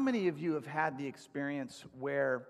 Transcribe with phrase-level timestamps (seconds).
[0.00, 2.46] how many of you have had the experience where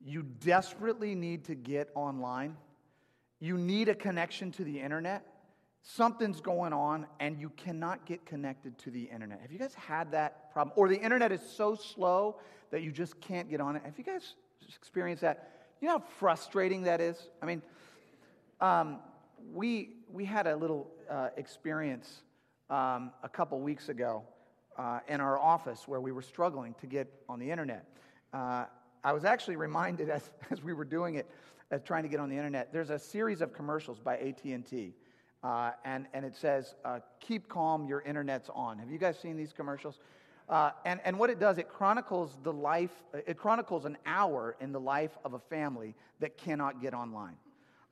[0.00, 2.56] you desperately need to get online?
[3.40, 5.26] You need a connection to the internet.
[5.82, 9.40] Something's going on and you cannot get connected to the internet.
[9.40, 10.72] Have you guys had that problem?
[10.76, 12.36] Or the internet is so slow
[12.70, 13.82] that you just can't get on it.
[13.84, 14.36] Have you guys
[14.76, 15.50] experienced that?
[15.80, 17.30] You know how frustrating that is?
[17.42, 17.62] I mean,
[18.60, 19.00] um,
[19.52, 22.22] we, we had a little uh, experience
[22.70, 24.22] um, a couple weeks ago
[24.80, 27.84] uh, in our office where we were struggling to get on the internet.
[28.32, 28.64] Uh,
[29.04, 31.30] I was actually reminded as, as we were doing it,
[31.70, 34.94] as trying to get on the internet, there's a series of commercials by AT&T.
[35.42, 38.78] Uh, and, and it says, uh, keep calm, your internet's on.
[38.78, 39.98] Have you guys seen these commercials?
[40.48, 44.72] Uh, and, and what it does, it chronicles the life, it chronicles an hour in
[44.72, 47.36] the life of a family that cannot get online.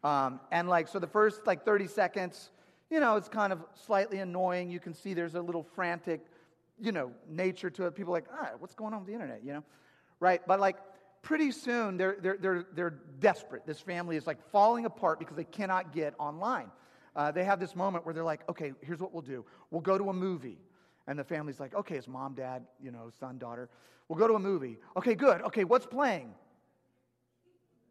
[0.02, 2.50] Um, and like, so the first like 30 seconds,
[2.90, 4.70] you know, it's kind of slightly annoying.
[4.70, 6.24] You can see there's a little frantic,
[6.80, 7.94] you know, nature to it.
[7.94, 9.64] People like, ah, what's going on with the internet, you know?
[10.20, 10.40] Right?
[10.46, 10.76] But like,
[11.22, 13.66] pretty soon they're, they're, they're, they're desperate.
[13.66, 16.70] This family is like falling apart because they cannot get online.
[17.16, 19.44] Uh, they have this moment where they're like, okay, here's what we'll do.
[19.70, 20.58] We'll go to a movie.
[21.06, 23.68] And the family's like, okay, it's mom, dad, you know, son, daughter.
[24.08, 24.78] We'll go to a movie.
[24.96, 25.42] Okay, good.
[25.42, 26.32] Okay, what's playing?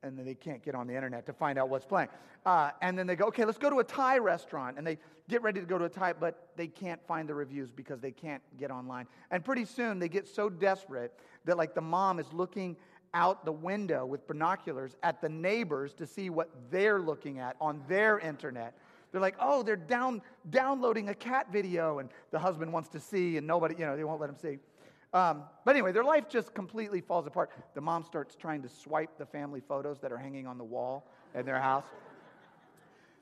[0.03, 2.09] And then they can't get on the internet to find out what's playing.
[2.45, 4.77] Uh, and then they go, okay, let's go to a Thai restaurant.
[4.77, 7.71] And they get ready to go to a Thai, but they can't find the reviews
[7.71, 9.07] because they can't get online.
[9.31, 11.13] And pretty soon they get so desperate
[11.45, 12.77] that, like, the mom is looking
[13.13, 17.81] out the window with binoculars at the neighbors to see what they're looking at on
[17.87, 18.77] their internet
[19.11, 23.37] they're like, oh, they're down, downloading a cat video, and the husband wants to see,
[23.37, 24.59] and nobody, you know, they won't let him see.
[25.17, 27.49] Um, but anyway, their life just completely falls apart.
[27.73, 31.09] The mom starts trying to swipe the family photos that are hanging on the wall
[31.33, 31.85] in their house.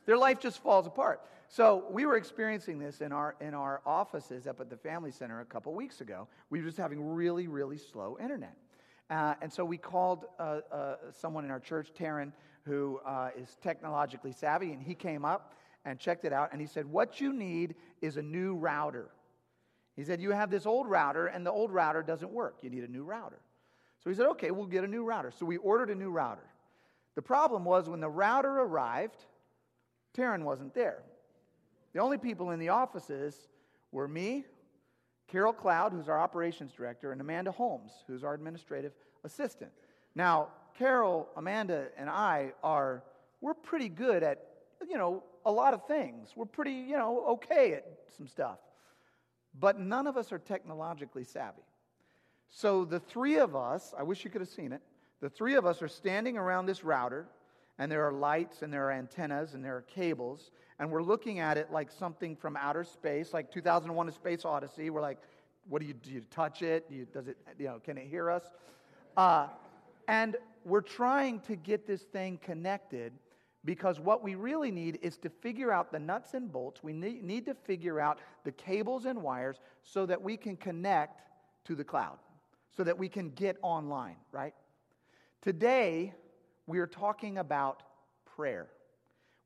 [0.06, 1.22] their life just falls apart.
[1.48, 5.40] So we were experiencing this in our in our offices up at the family center
[5.40, 6.28] a couple weeks ago.
[6.50, 8.58] We were just having really really slow internet,
[9.10, 12.34] uh, and so we called uh, uh, someone in our church, Taryn,
[12.66, 15.54] who uh, is technologically savvy, and he came up
[15.86, 16.50] and checked it out.
[16.52, 19.12] And he said, What you need is a new router.
[19.96, 22.58] He said, You have this old router, and the old router doesn't work.
[22.62, 23.40] You need a new router.
[24.04, 25.32] So he said, Okay, we'll get a new router.
[25.32, 26.46] So we ordered a new router.
[27.16, 29.26] The problem was when the router arrived,
[30.18, 31.02] Taryn wasn't there.
[31.94, 33.48] The only people in the offices
[33.92, 34.44] were me,
[35.28, 38.92] Carol Cloud, who's our operations director, and Amanda Holmes, who's our administrative
[39.24, 39.72] assistant.
[40.14, 43.04] Now, Carol, Amanda, and I are,
[43.40, 44.46] we're pretty good at,
[44.88, 46.34] you know, a lot of things.
[46.36, 47.86] We're pretty, you know, okay at
[48.18, 48.60] some stuff.
[49.60, 51.64] But none of us are technologically savvy.
[52.50, 54.82] So the three of us, I wish you could have seen it,
[55.22, 57.28] the three of us are standing around this router,
[57.78, 61.40] and there are lights, and there are antennas, and there are cables, and we're looking
[61.40, 64.90] at it like something from outer space, like 2001 A Space Odyssey.
[64.90, 65.20] We're like,
[65.68, 66.12] what do you do?
[66.12, 66.90] You touch it?
[66.90, 68.44] Do you, does it, you know, can it hear us?
[69.18, 69.48] Uh,
[70.08, 73.14] and we're trying to get this thing connected
[73.66, 76.84] because what we really need is to figure out the nuts and bolts.
[76.84, 81.22] We need to figure out the cables and wires so that we can connect
[81.66, 82.20] to the cloud,
[82.78, 84.54] so that we can get online, right?
[85.42, 86.14] Today,
[86.68, 87.82] we are talking about
[88.36, 88.68] prayer.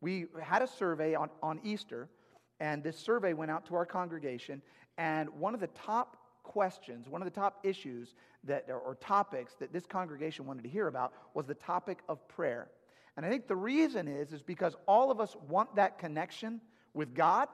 [0.02, 2.10] We had a survey on, on Easter,
[2.60, 4.62] and this survey went out to our congregation,
[4.98, 9.72] and one of the top questions, one of the top issues that, or topics that
[9.72, 12.68] this congregation wanted to hear about was the topic of prayer.
[13.18, 16.62] And I think the reason is, is because all of us want that connection
[16.94, 17.48] with God.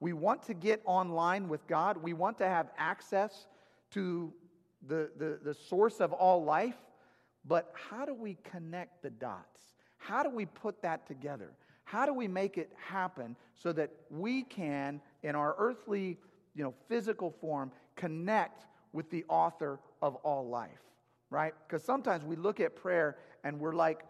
[0.00, 1.96] We want to get online with God.
[1.96, 3.46] We want to have access
[3.92, 4.32] to
[4.88, 6.76] the, the, the source of all life.
[7.44, 9.60] But how do we connect the dots?
[9.98, 11.52] How do we put that together?
[11.84, 16.18] How do we make it happen so that we can, in our earthly,
[16.54, 20.82] you know, physical form, connect with the author of all life,
[21.30, 21.54] right?
[21.66, 24.04] Because sometimes we look at prayer and we're like,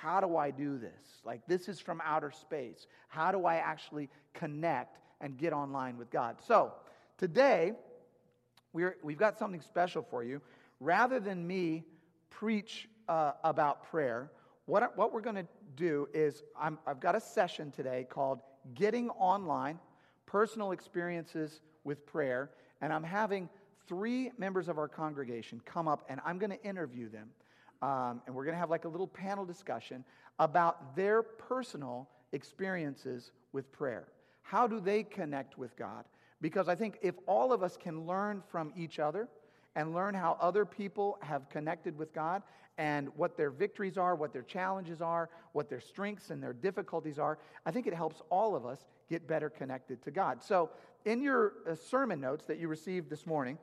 [0.00, 1.20] how do I do this?
[1.24, 2.86] Like, this is from outer space.
[3.08, 6.36] How do I actually connect and get online with God?
[6.46, 6.72] So,
[7.18, 7.72] today,
[8.72, 10.40] we're, we've got something special for you.
[10.80, 11.84] Rather than me
[12.30, 14.30] preach uh, about prayer,
[14.66, 15.46] what, what we're going to
[15.76, 18.40] do is i I've got a session today called
[18.74, 19.78] Getting Online
[20.26, 22.50] Personal Experiences with Prayer.
[22.80, 23.48] And I'm having
[23.86, 27.28] three members of our congregation come up and I'm going to interview them.
[27.82, 30.04] Um, and we're going to have like a little panel discussion
[30.38, 34.08] about their personal experiences with prayer.
[34.42, 36.04] How do they connect with God?
[36.40, 39.28] Because I think if all of us can learn from each other
[39.74, 42.42] and learn how other people have connected with God
[42.78, 47.18] and what their victories are, what their challenges are, what their strengths and their difficulties
[47.18, 50.42] are, I think it helps all of us get better connected to God.
[50.42, 50.70] So,
[51.04, 53.58] in your uh, sermon notes that you received this morning,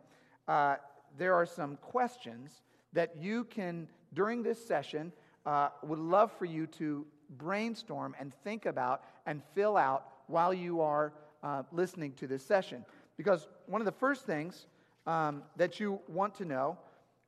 [0.47, 0.75] uh,
[1.17, 2.61] there are some questions
[2.93, 5.11] that you can, during this session,
[5.45, 7.05] uh, would love for you to
[7.37, 11.13] brainstorm and think about and fill out while you are
[11.43, 12.85] uh, listening to this session.
[13.17, 14.67] Because one of the first things
[15.05, 16.77] um, that you want to know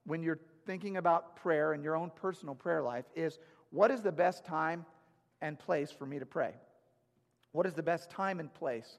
[0.06, 3.39] when you're thinking about prayer and your own personal prayer life is
[3.72, 4.86] what is the best time
[5.42, 6.54] and place for me to pray?
[7.51, 8.98] What is the best time and place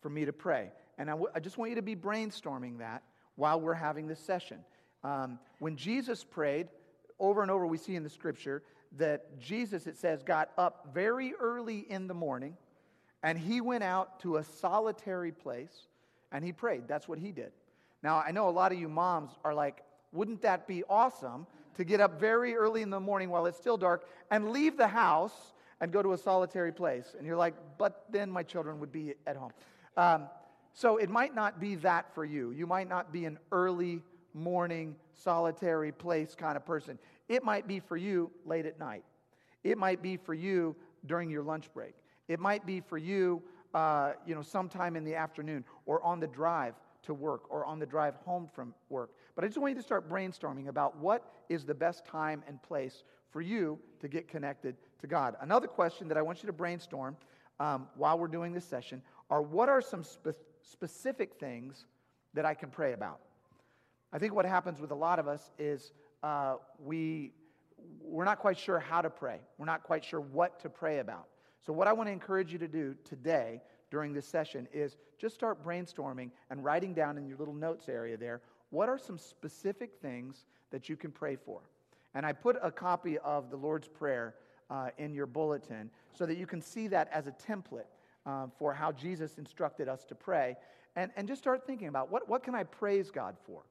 [0.00, 0.70] for me to pray?
[0.98, 3.02] And I, w- I just want you to be brainstorming that
[3.36, 4.58] while we're having this session.
[5.02, 6.68] Um, when Jesus prayed,
[7.18, 8.62] over and over we see in the scripture
[8.96, 12.56] that Jesus, it says, got up very early in the morning
[13.22, 15.88] and he went out to a solitary place
[16.30, 16.86] and he prayed.
[16.86, 17.52] That's what he did.
[18.02, 19.82] Now, I know a lot of you moms are like,
[20.12, 23.76] wouldn't that be awesome to get up very early in the morning while it's still
[23.76, 27.14] dark and leave the house and go to a solitary place?
[27.16, 29.52] And you're like, but then my children would be at home.
[29.96, 30.28] Um,
[30.72, 32.50] so it might not be that for you.
[32.50, 34.02] You might not be an early
[34.34, 36.98] morning, solitary place kind of person.
[37.28, 39.04] It might be for you late at night.
[39.62, 40.76] It might be for you
[41.06, 41.94] during your lunch break.
[42.28, 43.42] It might be for you,
[43.74, 47.78] uh, you know, sometime in the afternoon or on the drive to work or on
[47.78, 49.10] the drive home from work.
[49.34, 52.62] But I just want you to start brainstorming about what is the best time and
[52.62, 55.36] place for you to get connected to God.
[55.40, 57.16] Another question that I want you to brainstorm
[57.60, 60.28] um, while we're doing this session are what are some spe-
[60.62, 61.84] specific things
[62.32, 63.20] that I can pray about?
[64.14, 67.32] I think what happens with a lot of us is uh, we,
[68.00, 69.40] we're not quite sure how to pray.
[69.58, 71.26] We're not quite sure what to pray about.
[71.66, 75.34] So, what I want to encourage you to do today during this session is just
[75.34, 78.40] start brainstorming and writing down in your little notes area there
[78.70, 81.60] what are some specific things that you can pray for.
[82.14, 84.34] And I put a copy of the Lord's Prayer
[84.70, 87.86] uh, in your bulletin so that you can see that as a template
[88.26, 90.56] um, for how Jesus instructed us to pray.
[90.96, 93.62] And, and just start thinking about what, what can I praise God for?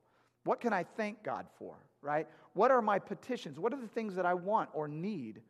[0.44, 2.28] What can I thank God for, right?
[2.54, 3.60] What are my petitions?
[3.60, 5.42] What are the things that I want or need?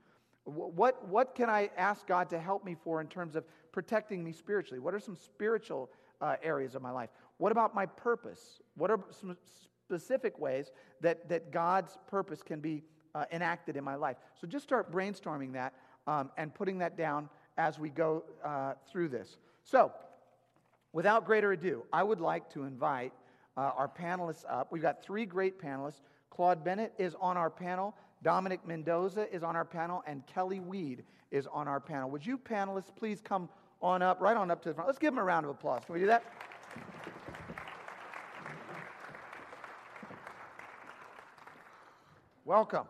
[0.46, 4.32] What, what can I ask God to help me for in terms of protecting me
[4.34, 4.80] spiritually?
[4.80, 5.90] What are some spiritual
[6.22, 7.10] uh, areas of my life?
[7.38, 8.62] What about my purpose?
[8.76, 9.38] What are some
[9.84, 12.84] specific ways that, that God's purpose can be
[13.16, 14.18] uh, enacted in my life?
[14.40, 15.74] So just start brainstorming that
[16.08, 19.38] um, and putting that down as we go uh, through this.
[19.64, 19.92] So,
[20.92, 23.14] without greater ado, I would like to invite
[23.58, 24.72] uh, our panelists up.
[24.72, 26.02] We've got three great panelists.
[26.30, 31.04] Claude Bennett is on our panel, Dominic Mendoza is on our panel, and Kelly Weed
[31.30, 32.10] is on our panel.
[32.10, 33.50] Would you panelists please come
[33.82, 34.88] on up, right on up to the front?
[34.88, 35.84] Let's give them a round of applause.
[35.86, 36.24] Can we do that?
[42.46, 42.88] Welcome.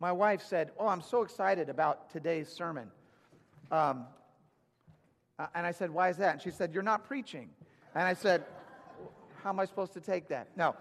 [0.00, 2.90] My wife said, Oh, I'm so excited about today's sermon.
[3.70, 4.06] Um,
[5.38, 6.34] uh, and I said, Why is that?
[6.34, 7.50] And she said, You're not preaching.
[7.94, 8.44] And I said,
[9.42, 10.48] How am I supposed to take that?
[10.56, 10.74] No.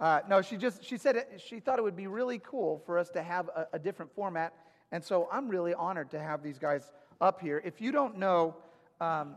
[0.00, 2.98] Uh, no, she just, she said it, she thought it would be really cool for
[2.98, 4.52] us to have a, a, different format.
[4.92, 7.62] And so I'm really honored to have these guys up here.
[7.64, 8.54] If you don't know
[9.00, 9.36] um,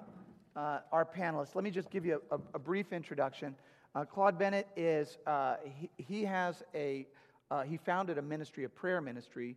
[0.58, 3.56] uh, our panelists, let me just give you a, a brief introduction.
[3.96, 7.08] Uh, Claude Bennett is, uh, he, he, has a,
[7.50, 9.56] uh, he founded a ministry, a prayer ministry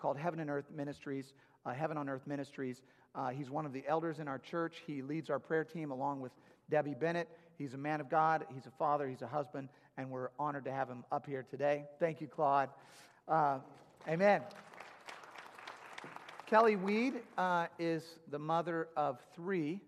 [0.00, 1.32] called Heaven and Earth Ministries,
[1.76, 2.82] Heaven on Earth Ministries.
[3.14, 4.82] Uh, he's one of the elders in our church.
[4.86, 6.32] He leads our prayer team along with
[6.70, 7.28] Debbie Bennett.
[7.58, 10.72] He's a man of God, he's a father, he's a husband, and we're honored to
[10.72, 11.84] have him up here today.
[11.98, 12.70] Thank you, Claude.
[13.28, 13.58] Uh,
[14.08, 14.42] amen.
[16.46, 19.80] Kelly Weed uh, is the mother of three,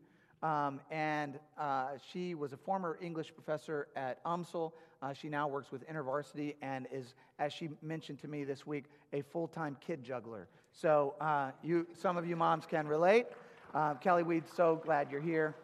[0.42, 4.72] um, and uh, she was a former English professor at UMSL.
[5.00, 8.84] Uh, she now works with InterVarsity and is, as she mentioned to me this week,
[9.12, 10.46] a full time kid juggler.
[10.72, 13.26] So uh, you, some of you moms can relate.
[13.74, 15.54] Uh, Kelly Weed, so glad you're here.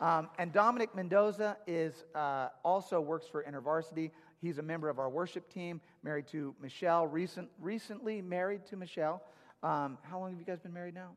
[0.00, 4.10] Um, and Dominic Mendoza is uh, also works for InterVarsity.
[4.40, 9.22] He's a member of our worship team, married to Michelle, recent, recently married to Michelle.
[9.62, 11.10] Um, how long have you guys been married now?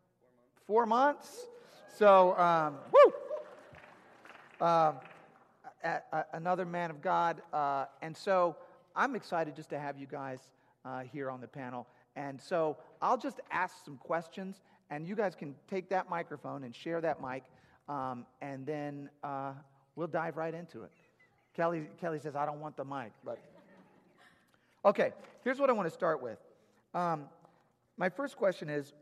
[0.65, 1.27] Four months.
[1.27, 1.98] Four months?
[1.98, 4.65] So, um, woo!
[4.65, 4.95] Um,
[5.83, 7.41] a, a, another man of God.
[7.53, 8.55] Uh, and so
[8.95, 10.39] I'm excited just to have you guys
[10.86, 11.88] uh, here on the panel.
[12.15, 16.75] And so I'll just ask some questions, and you guys can take that microphone and
[16.75, 17.43] share that mic,
[17.87, 19.53] um, and then uh,
[19.95, 20.91] we'll dive right into it.
[21.55, 23.39] Kelly, Kelly says, I don't want the mic, but.
[24.83, 25.11] Okay,
[25.43, 26.39] here's what I want to start with.
[26.95, 27.25] Um,
[27.97, 28.93] my first question is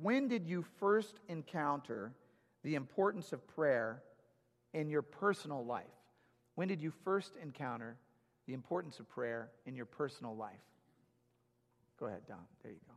[0.00, 2.14] When did you first encounter
[2.62, 4.02] the importance of prayer
[4.72, 5.84] in your personal life?
[6.54, 7.96] When did you first encounter
[8.46, 10.60] the importance of prayer in your personal life?
[12.00, 12.38] Go ahead, Dom.
[12.62, 12.94] There you go.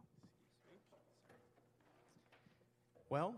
[3.10, 3.36] Well,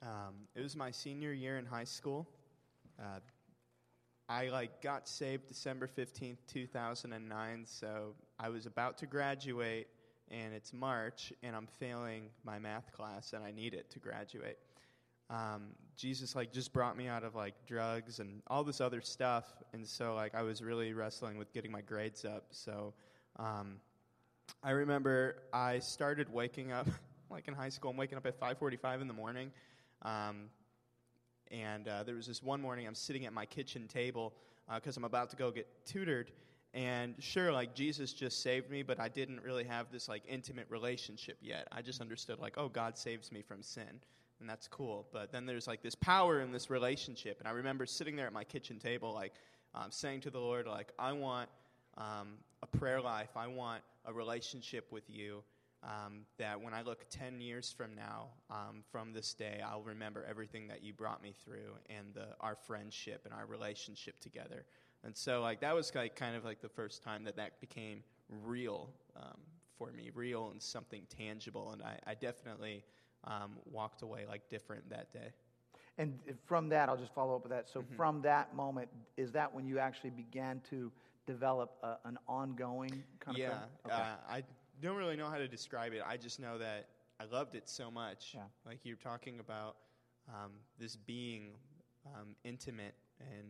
[0.00, 2.26] um, it was my senior year in high school.
[2.98, 3.20] uh,
[4.30, 9.88] I like got saved December 15th, 2009, so I was about to graduate
[10.30, 14.56] and it's March and I'm failing my math class and I need it to graduate.
[15.28, 19.44] Um, Jesus like just brought me out of like drugs and all this other stuff
[19.74, 22.46] and so like I was really wrestling with getting my grades up.
[22.52, 22.94] So
[23.38, 23.76] um,
[24.62, 26.88] I remember I started waking up
[27.30, 27.90] like in high school.
[27.90, 29.50] I'm waking up at 5:45 in the morning.
[30.02, 30.50] Um,
[31.50, 34.34] and uh, there was this one morning I'm sitting at my kitchen table
[34.74, 36.30] because uh, I'm about to go get tutored.
[36.72, 40.66] And sure, like Jesus just saved me, but I didn't really have this like intimate
[40.68, 41.68] relationship yet.
[41.70, 44.00] I just understood like, oh, God saves me from sin,
[44.40, 45.06] and that's cool.
[45.12, 48.32] But then there's like this power in this relationship, and I remember sitting there at
[48.32, 49.34] my kitchen table, like
[49.74, 51.48] um, saying to the Lord, like, I want
[51.96, 55.42] um, a prayer life, I want a relationship with you,
[55.82, 60.24] um, that when I look 10 years from now, um, from this day, I'll remember
[60.28, 64.64] everything that you brought me through and the, our friendship and our relationship together.
[65.04, 68.02] And so, like, that was like, kind of like the first time that that became
[68.42, 69.38] real um,
[69.76, 71.72] for me, real and something tangible.
[71.72, 72.82] And I, I definitely
[73.24, 75.32] um, walked away like different that day.
[75.98, 77.68] And from that, I'll just follow up with that.
[77.68, 77.94] So, mm-hmm.
[77.94, 80.90] from that moment, is that when you actually began to
[81.26, 84.02] develop a, an ongoing kind yeah, of Yeah, okay.
[84.02, 84.42] uh, I
[84.82, 86.02] don't really know how to describe it.
[86.06, 86.88] I just know that
[87.20, 88.32] I loved it so much.
[88.34, 88.42] Yeah.
[88.66, 89.76] Like you're talking about
[90.28, 91.52] um, this being
[92.06, 93.46] um, intimate and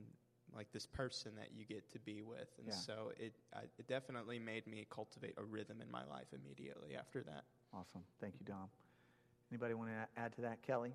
[0.54, 2.75] like this person that you get to be with, and yeah.
[2.75, 7.23] so it I, it definitely made me cultivate a rhythm in my life immediately after
[7.23, 7.45] that.
[7.73, 8.69] Awesome, thank you, Dom.
[9.50, 10.93] Anybody want to add to that, Kelly?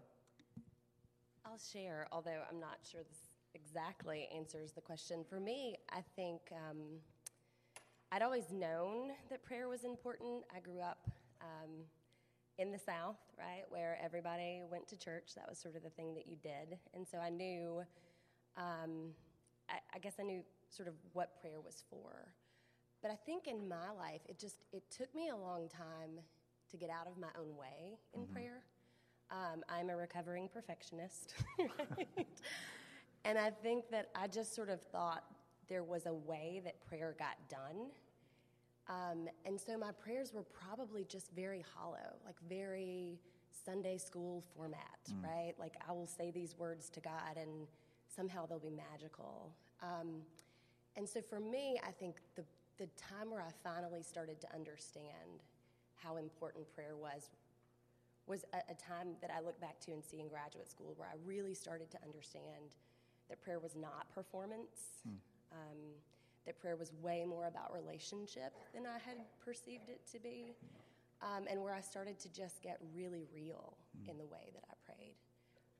[1.45, 5.23] I'll share, although I'm not sure this exactly answers the question.
[5.27, 6.41] For me, I think.
[6.51, 6.99] Um,
[8.11, 10.43] I'd always known that prayer was important.
[10.55, 11.69] I grew up um,
[12.57, 15.35] in the South, right, where everybody went to church.
[15.35, 16.79] That was sort of the thing that you did.
[16.95, 17.83] And so I knew,
[18.57, 19.13] um,
[19.69, 22.33] I, I guess I knew sort of what prayer was for.
[23.03, 26.19] But I think in my life, it just it took me a long time
[26.71, 28.33] to get out of my own way in mm-hmm.
[28.33, 28.63] prayer.
[29.31, 32.27] Um, I'm a recovering perfectionist, right?
[33.25, 35.23] And I think that I just sort of thought
[35.67, 37.87] there was a way that prayer got done.
[38.87, 43.19] Um, and so my prayers were probably just very hollow, like very
[43.65, 45.23] Sunday school format, mm.
[45.23, 45.53] right?
[45.59, 47.67] Like I will say these words to God and
[48.07, 49.51] somehow they'll be magical.
[49.83, 50.21] Um,
[50.95, 52.43] and so for me, I think the,
[52.77, 55.43] the time where I finally started to understand
[55.95, 57.29] how important prayer was
[58.25, 61.07] was a, a time that I look back to and see in graduate school where
[61.07, 62.75] I really started to understand
[63.29, 65.05] that prayer was not performance.
[65.51, 65.77] Um,
[66.45, 70.55] that prayer was way more about relationship than I had perceived it to be,
[71.21, 73.77] um, and where I started to just get really real
[74.09, 75.15] in the way that I prayed.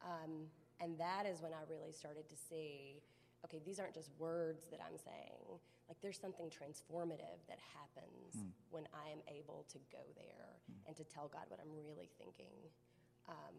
[0.03, 0.45] Um,
[0.79, 3.01] and that is when I really started to see
[3.45, 5.59] okay, these aren't just words that I'm saying.
[5.87, 8.51] Like, there's something transformative that happens mm.
[8.69, 10.75] when I am able to go there mm.
[10.85, 12.53] and to tell God what I'm really thinking.
[13.27, 13.55] Um,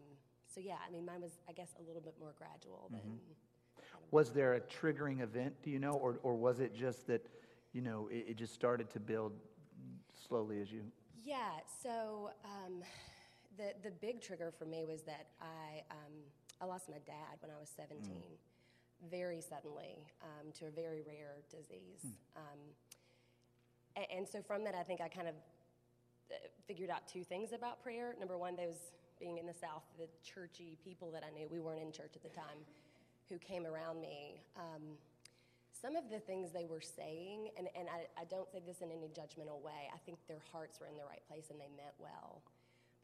[0.47, 3.19] so, yeah, I mean, mine was, I guess, a little bit more gradual than.
[4.11, 7.25] Was there a triggering event, do you know, or, or was it just that,
[7.71, 9.31] you know, it, it just started to build
[10.27, 10.81] slowly as you?
[11.23, 12.83] Yeah, so um,
[13.57, 16.11] the, the big trigger for me was that I, um,
[16.59, 19.09] I lost my dad when I was 17, mm.
[19.09, 22.03] very suddenly, um, to a very rare disease.
[22.05, 22.51] Mm.
[23.95, 25.35] And, and so from that, I think I kind of
[26.31, 26.35] uh,
[26.67, 28.15] figured out two things about prayer.
[28.19, 31.81] Number one, those being in the South, the churchy people that I knew, we weren't
[31.81, 32.65] in church at the time
[33.31, 34.99] who came around me, um,
[35.71, 38.91] some of the things they were saying, and, and I, I don't say this in
[38.91, 41.95] any judgmental way, I think their hearts were in the right place and they meant
[41.97, 42.43] well.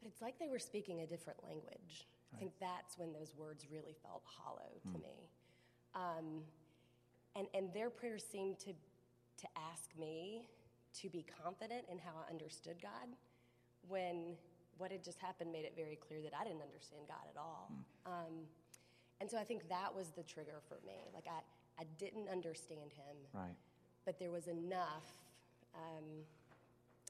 [0.00, 2.06] But it's like they were speaking a different language.
[2.30, 2.36] Right.
[2.36, 5.02] I think that's when those words really felt hollow to mm.
[5.02, 5.16] me.
[5.94, 6.44] Um,
[7.34, 10.46] and, and their prayers seemed to, to ask me
[11.00, 13.16] to be confident in how I understood God
[13.88, 14.36] when
[14.76, 17.72] what had just happened made it very clear that I didn't understand God at all.
[17.72, 18.10] Mm.
[18.12, 18.34] Um,
[19.20, 21.10] and so I think that was the trigger for me.
[21.14, 21.40] Like I,
[21.80, 23.16] I didn't understand him.
[23.32, 23.56] Right.
[24.04, 25.06] But there was enough
[25.74, 26.24] um,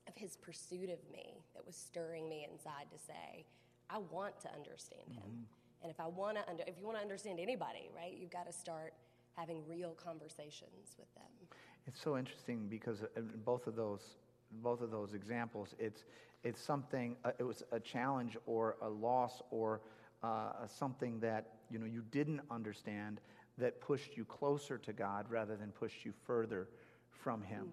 [0.08, 3.44] of his pursuit of me that was stirring me inside to say,
[3.90, 5.22] I want to understand him.
[5.22, 5.82] Mm-hmm.
[5.82, 8.46] And if I want to, under, if you want to understand anybody, right, you've got
[8.46, 8.94] to start
[9.36, 11.48] having real conversations with them.
[11.86, 14.16] It's so interesting because in both of those,
[14.62, 16.04] both of those examples, it's
[16.44, 17.16] it's something.
[17.24, 19.80] Uh, it was a challenge or a loss or
[20.22, 23.20] uh, something that you know you didn't understand
[23.58, 26.68] that pushed you closer to God rather than pushed you further
[27.10, 27.68] from Him.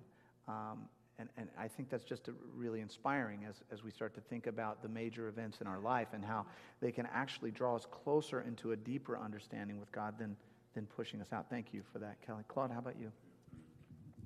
[0.49, 0.53] Mm.
[0.53, 0.79] Um,
[1.17, 4.81] and, and I think that's just really inspiring as, as we start to think about
[4.81, 6.45] the major events in our life and how
[6.81, 10.35] they can actually draw us closer into a deeper understanding with God than,
[10.73, 11.49] than pushing us out.
[11.49, 12.43] Thank you for that, Kelly.
[12.49, 13.11] Claude, how about you?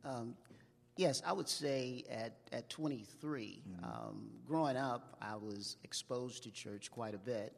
[0.03, 0.33] Um,
[0.97, 6.89] yes, I would say at, at 23, um, growing up, I was exposed to church
[6.89, 7.53] quite a bit,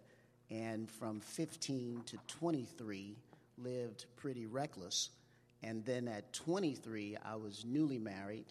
[0.51, 3.15] and from 15 to 23,
[3.57, 5.09] lived pretty reckless.
[5.63, 8.45] And then at 23, I was newly married,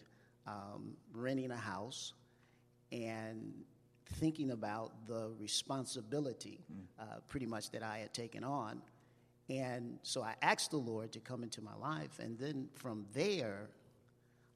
[0.47, 2.13] um, renting a house,
[2.91, 3.53] and
[4.13, 6.59] thinking about the responsibility
[6.99, 8.81] uh, pretty much that I had taken on.
[9.49, 12.19] And so I asked the Lord to come into my life.
[12.19, 13.69] And then from there,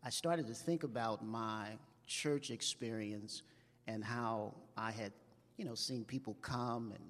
[0.04, 1.68] I started to think about my
[2.08, 3.44] church experience
[3.88, 5.12] and how I had,
[5.58, 7.04] you know, seen people come and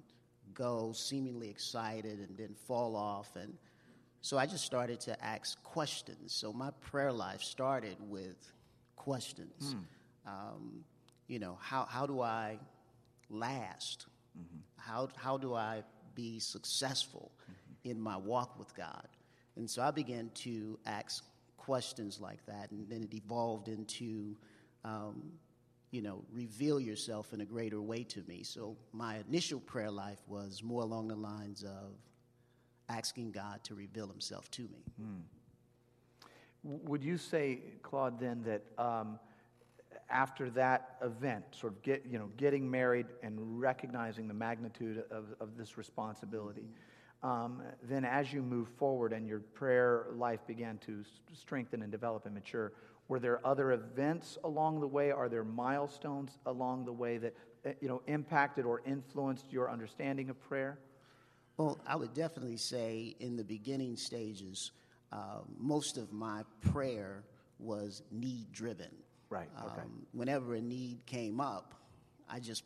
[0.56, 3.36] go seemingly excited and then fall off.
[3.36, 3.54] And
[4.20, 6.32] so I just started to ask questions.
[6.32, 8.52] So my prayer life started with
[8.96, 9.76] questions.
[10.26, 10.84] Um,
[11.28, 12.58] you know, how, how do I
[13.30, 14.06] last?
[14.76, 15.84] How, how do I
[16.14, 17.30] be successful
[17.84, 19.06] in my walk with God?
[19.56, 21.24] And so I began to ask
[21.56, 24.36] questions like that, and then it evolved into,
[24.84, 25.32] um,
[25.90, 28.42] you know, reveal yourself in a greater way to me.
[28.42, 31.92] So my initial prayer life was more along the lines of
[32.88, 34.84] asking God to reveal himself to me.
[36.64, 39.18] W- Would you say, Claude, then that um,
[40.10, 45.26] after that event, sort of get, you know, getting married and recognizing the magnitude of,
[45.40, 46.68] of this responsibility,
[47.22, 51.02] um, then as you move forward and your prayer life began to
[51.32, 52.72] strengthen and develop and mature,
[53.08, 55.10] were there other events along the way?
[55.10, 60.30] Are there milestones along the way that uh, you know impacted or influenced your understanding
[60.30, 60.78] of prayer?
[61.56, 64.72] Well, I would definitely say in the beginning stages,
[65.10, 66.42] uh, most of my
[66.72, 67.24] prayer
[67.58, 68.90] was need driven.
[69.30, 69.80] Right, okay.
[69.82, 71.74] Um, whenever a need came up,
[72.28, 72.62] I just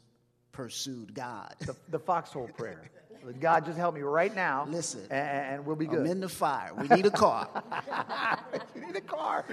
[0.52, 1.54] pursued God.
[1.60, 2.90] The, the foxhole prayer.
[3.38, 4.66] God, just help me right now.
[4.68, 5.02] Listen.
[5.10, 6.00] a- a- and, we'll be good.
[6.00, 6.72] I'm in the fire.
[6.74, 7.48] We need a car.
[8.74, 9.44] you need a car.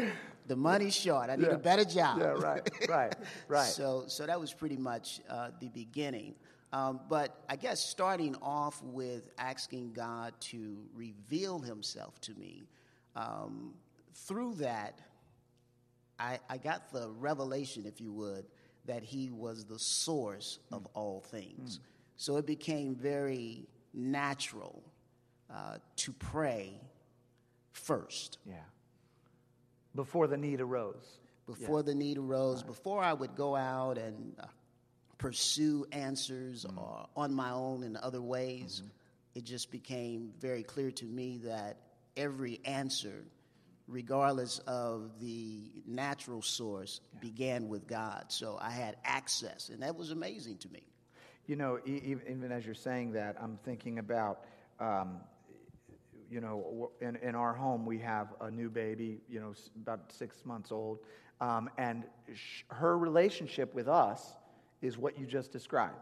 [0.47, 1.29] the money's short.
[1.29, 1.53] I need Yeah.
[1.55, 2.19] a better job.
[2.19, 3.15] Yeah, right, right,
[3.49, 3.65] right.
[3.67, 6.35] So, so that was pretty much uh, the beginning.
[6.71, 12.67] Um, but I guess starting off with asking God to reveal Himself to me,
[13.15, 13.73] um,
[14.13, 14.99] through that,
[16.19, 18.45] I, I got the revelation, if you would,
[18.87, 21.79] that He was the source of all things.
[22.15, 24.81] So it became very natural
[25.53, 26.79] uh, to pray
[27.71, 28.55] first yeah.
[29.95, 31.19] Before the need arose.
[31.47, 34.45] before the need arose, before I would go out and uh,
[35.17, 38.83] pursue answers or on my own in other ways,
[39.33, 41.77] it just became very clear to me that
[42.15, 43.23] every answer,
[43.87, 48.25] regardless of the natural source, began with God.
[48.27, 50.81] So I had access, and that was amazing to me.
[51.47, 54.41] You know, even as you're saying that, I'm thinking about,
[54.81, 55.21] um,
[56.29, 60.45] you know, in, in our home, we have a new baby, you know, about six
[60.45, 60.99] months old.
[61.39, 64.33] Um, and sh- her relationship with us
[64.81, 65.95] is what you just described.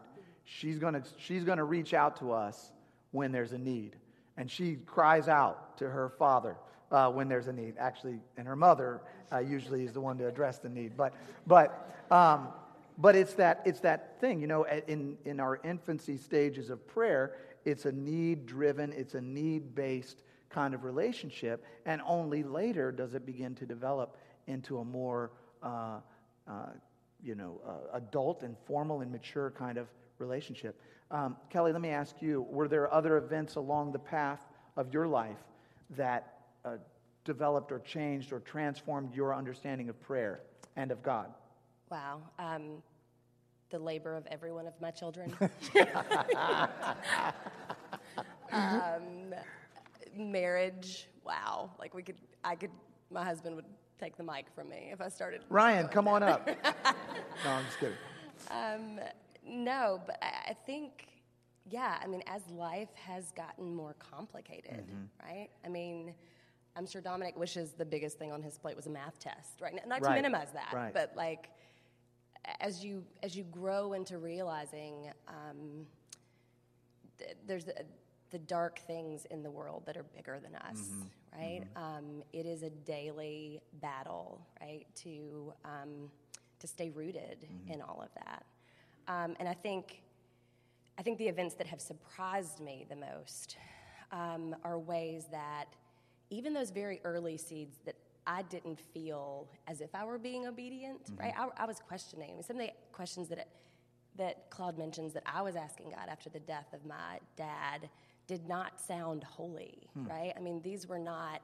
[0.44, 2.72] She's going to she's gonna reach out to us
[3.12, 3.96] when there's a need.
[4.36, 6.56] And she cries out to her father
[6.90, 7.74] uh, when there's a need.
[7.78, 9.00] Actually, and her mother
[9.32, 10.96] uh, usually is the one to address the need.
[10.96, 11.14] But,
[11.46, 12.48] but, um,
[12.98, 17.36] but it's that, it's that thing, you know, in, in our infancy stages of prayer,
[17.64, 23.14] it's a need driven, it's a need based kind of relationship, and only later does
[23.14, 25.98] it begin to develop into a more, uh,
[26.48, 26.66] uh,
[27.22, 30.80] you know, uh, adult and formal and mature kind of relationship.
[31.10, 34.40] Um, Kelly, let me ask you were there other events along the path
[34.76, 35.36] of your life
[35.90, 36.35] that
[36.66, 36.76] uh,
[37.24, 40.40] developed or changed or transformed your understanding of prayer
[40.76, 41.32] and of God?
[41.90, 42.20] Wow.
[42.38, 42.82] Um,
[43.70, 45.32] the labor of every one of my children.
[48.52, 49.34] um,
[50.16, 51.08] marriage.
[51.24, 51.70] Wow.
[51.78, 52.70] Like we could, I could,
[53.10, 53.64] my husband would
[54.00, 55.42] take the mic from me if I started.
[55.48, 56.46] Ryan, come on up.
[57.44, 57.96] no, I'm just kidding.
[58.50, 59.00] Um,
[59.44, 61.06] no, but I I think,
[61.68, 65.28] yeah, I mean, as life has gotten more complicated, Mm-hmm.
[65.28, 65.48] right?
[65.64, 66.14] I mean,
[66.76, 69.74] I'm sure Dominic wishes the biggest thing on his plate was a math test, right?
[69.86, 70.92] Not to Right, minimize that, right.
[70.92, 71.50] but like,
[72.60, 75.86] as you as you grow into realizing um,
[77.18, 77.74] th- there's the,
[78.30, 81.40] the dark things in the world that are bigger than us, Mm-hmm.
[81.40, 81.62] right?
[81.76, 86.10] Um, it is a daily battle, right, to um,
[86.60, 87.72] to stay rooted Mm-hmm.
[87.72, 88.44] in all of that.
[89.08, 90.02] Um, and I think
[90.98, 93.56] I think the events that have surprised me the most
[94.12, 95.66] um, are ways that
[96.30, 101.00] even those very early seeds that I didn't feel as if I were being obedient,
[101.16, 101.32] right?
[101.38, 102.30] I, I was questioning.
[102.30, 103.48] I mean, some of the questions that it,
[104.16, 107.88] that Claude mentions that I was asking God after the death of my dad
[108.26, 110.32] did not sound holy, right?
[110.36, 111.40] I mean, these were not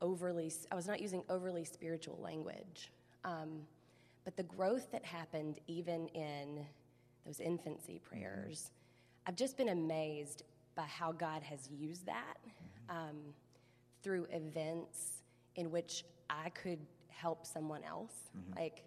[0.00, 2.90] overly, I was not using overly spiritual language.
[3.24, 3.60] Um,
[4.24, 6.64] but the growth that happened even in
[7.26, 8.70] those infancy prayers,
[9.26, 12.36] I've just been amazed by how God has used that
[12.88, 13.16] um,
[14.04, 15.22] through events
[15.56, 18.14] in which I could help someone else.
[18.54, 18.84] Like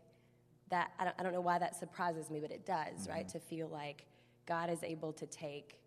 [0.70, 3.28] that, I don't, I don't know why that surprises me, but it does, right?
[3.30, 4.06] To feel like
[4.46, 5.80] God is able to take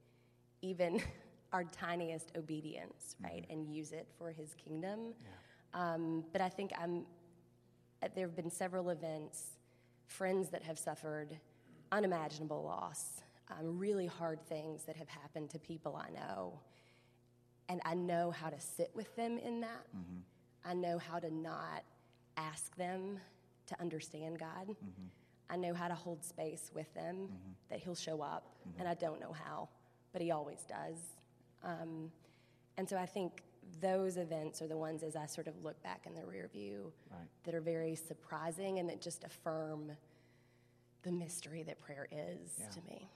[0.61, 1.01] even
[1.53, 5.15] our tiniest obedience, right, and use it for His kingdom.
[5.75, 7.07] Um, but I think I'm.
[8.03, 9.57] uh, There have been several events,
[10.07, 11.39] friends that have suffered
[11.93, 16.59] unimaginable loss, um, really hard things that have happened to people I know,
[17.71, 19.87] and I know how to sit with them in that.
[20.65, 21.85] I know how to not
[22.37, 23.19] ask them
[23.69, 24.75] to understand God.
[25.49, 27.29] I know how to hold space with them,
[27.71, 29.69] that He'll show up, and I don't know how,
[30.13, 30.99] but He always does.
[31.63, 32.11] Um,
[32.77, 33.43] and so I think
[33.81, 36.93] those events are the ones as I sort of look back in the rear view
[37.11, 37.21] Right.
[37.45, 39.93] that are very surprising and that just affirm
[41.03, 43.09] the mystery that prayer is to me.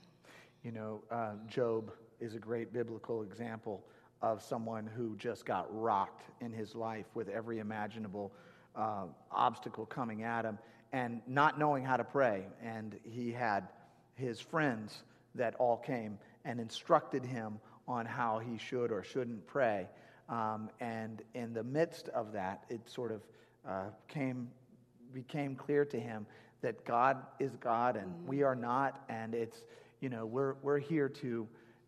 [0.62, 3.84] You know, uh, Job is a great biblical example
[4.22, 8.32] of someone who just got rocked in his life with every imaginable
[8.74, 10.58] uh, obstacle coming at him
[10.92, 12.46] and not knowing how to pray.
[12.62, 13.68] And he had
[14.14, 15.02] his friends
[15.34, 19.88] that all came and instructed him on how he should or shouldn't pray.
[20.28, 23.22] Um, and in the midst of that, it sort of
[23.68, 24.48] uh, came
[25.12, 26.26] became clear to him
[26.60, 29.62] that God is God and we are not, and it's
[30.00, 31.46] you know we're we're here to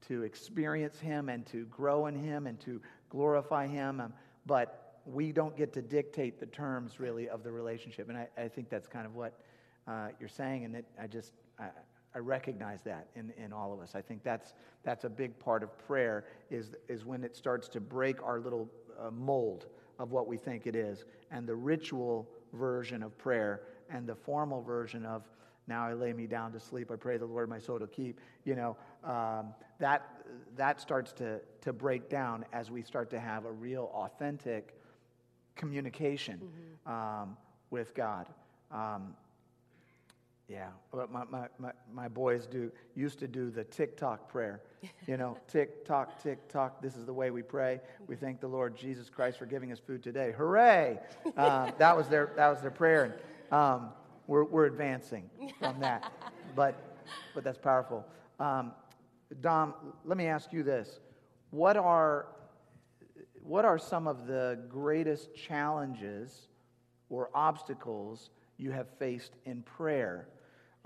[0.08, 4.12] to experience Him and to grow in Him and to glorify Him, um,
[4.46, 8.48] but we don't get to dictate the terms really of the relationship, and I, I
[8.48, 9.38] think that's kind of what
[9.86, 11.68] uh, you're saying, and it, I just I,
[12.14, 13.94] I recognize that in, in all of us.
[13.94, 17.80] I think that's that's a big part of prayer is is when it starts to
[17.80, 19.66] break our little uh, mold
[19.98, 24.62] of what we think it is, and the ritual version of prayer and the formal
[24.62, 25.22] version of
[25.66, 26.90] now I lay me down to sleep.
[26.90, 28.20] I pray the Lord my soul to keep.
[28.44, 30.08] You know um, that
[30.56, 34.74] that starts to to break down as we start to have a real authentic
[35.56, 36.40] communication
[36.86, 37.36] um,
[37.70, 38.26] with God.
[38.70, 39.14] Um,
[40.48, 44.62] yeah, but my, my, my, my boys do used to do the tick-tock prayer.
[45.08, 47.80] You know, tick-tock, tick-tock, this is the way we pray.
[48.06, 50.32] We thank the Lord Jesus Christ for giving us food today.
[50.36, 51.00] Hooray!
[51.36, 53.18] Um, that, was their, that was their prayer.
[53.50, 53.88] Um,
[54.26, 56.12] we're, we're advancing from that.
[56.54, 56.74] But,
[57.34, 58.06] but that's powerful.
[58.40, 58.72] Um,
[59.42, 59.74] Dom,
[60.06, 61.00] let me ask you this.
[61.50, 62.28] What are,
[63.42, 66.48] what are some of the greatest challenges
[67.10, 70.28] or obstacles you have faced in prayer?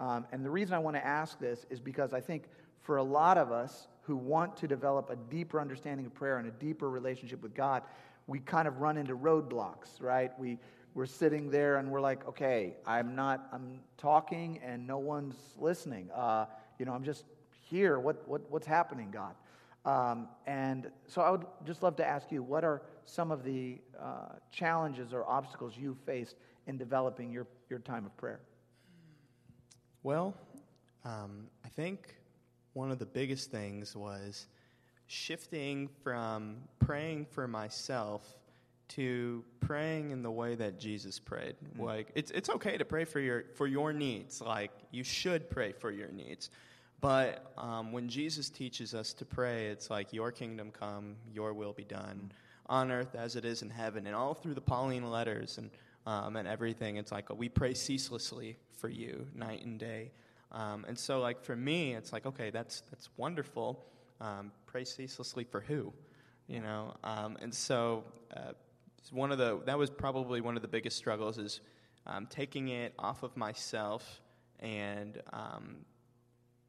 [0.00, 2.44] Um, and the reason I want to ask this is because I think
[2.80, 6.48] for a lot of us who want to develop a deeper understanding of prayer and
[6.48, 7.82] a deeper relationship with God,
[8.26, 10.36] we kind of run into roadblocks, right?
[10.38, 10.58] We,
[10.94, 16.10] we're sitting there and we're like, okay, I'm not, I'm talking and no one's listening.
[16.14, 16.46] Uh,
[16.78, 17.24] you know, I'm just
[17.68, 17.98] here.
[17.98, 19.34] What, what, what's happening, God?
[19.84, 23.78] Um, and so I would just love to ask you, what are some of the
[23.98, 28.40] uh, challenges or obstacles you faced in developing your, your time of prayer?
[30.02, 30.34] Well,
[31.04, 32.14] um, I think
[32.72, 34.46] one of the biggest things was
[35.06, 38.36] shifting from praying for myself
[38.90, 41.56] to praying in the way that Jesus prayed.
[41.78, 44.40] Like it's it's okay to pray for your for your needs.
[44.40, 46.50] Like you should pray for your needs.
[47.00, 51.72] But um, when Jesus teaches us to pray, it's like your kingdom come, your will
[51.72, 52.30] be done
[52.66, 54.06] on earth as it is in heaven.
[54.06, 55.70] And all through the Pauline letters and
[56.06, 60.10] um, and everything, it's like we pray ceaselessly for you night and day.
[60.52, 63.84] Um, and so, like for me, it's like okay, that's that's wonderful.
[64.20, 65.92] Um, pray ceaselessly for who,
[66.46, 66.94] you know?
[67.02, 68.04] Um, and so,
[68.36, 68.52] uh,
[69.00, 71.60] it's one of the that was probably one of the biggest struggles is
[72.06, 74.20] um, taking it off of myself
[74.60, 75.76] and um,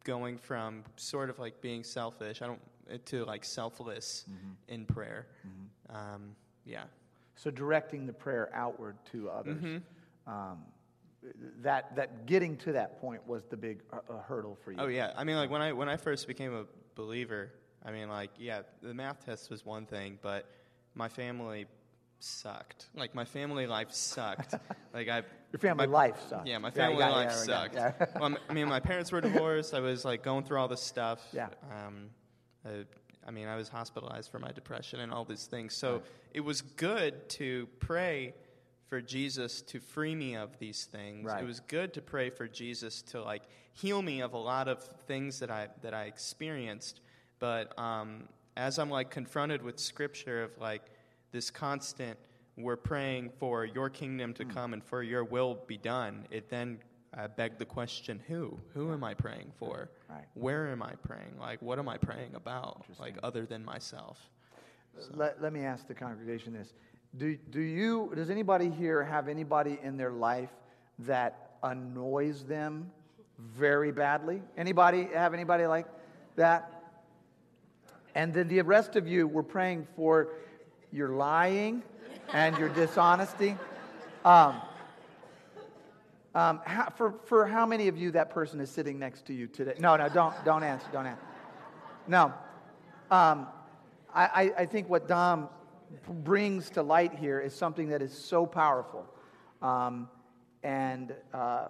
[0.03, 4.25] going from sort of like being selfish, I don't to like selfless
[4.67, 5.27] in prayer.
[5.89, 6.83] Um, yeah.
[7.35, 9.63] So directing the prayer outward to others.
[10.27, 10.59] Um,
[11.61, 14.77] that, that getting to that point was the big uh, uh, hurdle for you.
[14.79, 16.65] Oh yeah, I mean, like when I when I first became a
[16.95, 17.51] believer,
[17.85, 20.49] I mean, like yeah, the math test was one thing, but
[20.95, 21.67] my family
[22.23, 22.87] sucked.
[22.95, 24.53] Like my family life sucked.
[24.93, 26.47] like I, Your family my- life sucked.
[26.47, 27.75] Yeah, my family yeah, life yeah, sucked.
[27.75, 27.93] yeah.
[28.15, 29.73] well, I'm- mean, my parents were divorced.
[29.73, 31.25] I was like going through all this stuff.
[31.33, 31.49] Yeah.
[31.71, 32.09] Um,
[32.65, 32.69] uh,
[33.27, 35.75] I mean, I was hospitalized for my depression and all these things.
[35.75, 36.01] So
[36.33, 38.33] it was good to pray
[38.87, 41.25] for Jesus to free me of these things.
[41.25, 41.41] Right.
[41.41, 44.83] It was good to pray for Jesus to like heal me of a lot of
[45.07, 46.99] things that I that I experienced.
[47.39, 50.81] But um, as I'm like confronted with scripture of like
[51.31, 52.17] this constant,
[52.57, 56.79] we're praying for your kingdom to come and for your will be done, it then
[57.17, 58.57] uh, begged the question who?
[58.73, 59.89] Who am I praying for?
[60.09, 60.25] Right.
[60.33, 61.37] Where am I praying?
[61.39, 62.85] Like, what am I praying about?
[62.99, 64.29] Like, other than myself?
[65.13, 66.73] Let, let me ask the congregation this.
[67.17, 70.51] Do, do you, does anybody here have anybody in their life
[70.99, 72.89] that annoys them
[73.39, 74.41] very badly?
[74.57, 75.87] Anybody have anybody like
[76.35, 76.77] that?
[78.15, 80.29] And then the rest of you were praying for
[80.91, 81.83] your lying
[82.33, 83.57] and your dishonesty.
[84.25, 84.61] Um,
[86.33, 89.47] um, how, for, for how many of you that person is sitting next to you
[89.47, 89.73] today?
[89.79, 91.23] No, no, don't, don't answer, don't answer.
[92.07, 92.33] No.
[93.09, 93.47] Um,
[94.13, 95.47] I, I think what Dom
[96.07, 99.05] brings to light here is something that is so powerful.
[99.61, 100.09] Um,
[100.63, 101.67] and uh,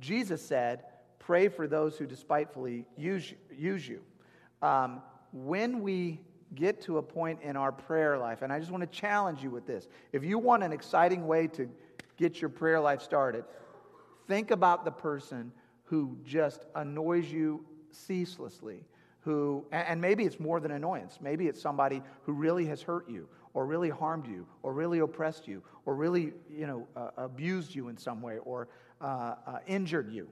[0.00, 0.84] Jesus said,
[1.18, 4.00] Pray for those who despitefully use, use you.
[4.62, 6.20] Um, when we
[6.54, 9.50] get to a point in our prayer life, and I just want to challenge you
[9.50, 11.68] with this if you want an exciting way to
[12.16, 13.44] get your prayer life started,
[14.26, 15.52] think about the person
[15.84, 18.80] who just annoys you ceaselessly
[19.28, 21.18] who, and maybe it's more than annoyance.
[21.20, 25.46] Maybe it's somebody who really has hurt you, or really harmed you, or really oppressed
[25.46, 28.68] you, or really, you know, uh, abused you in some way, or
[29.02, 30.28] uh, uh, injured you.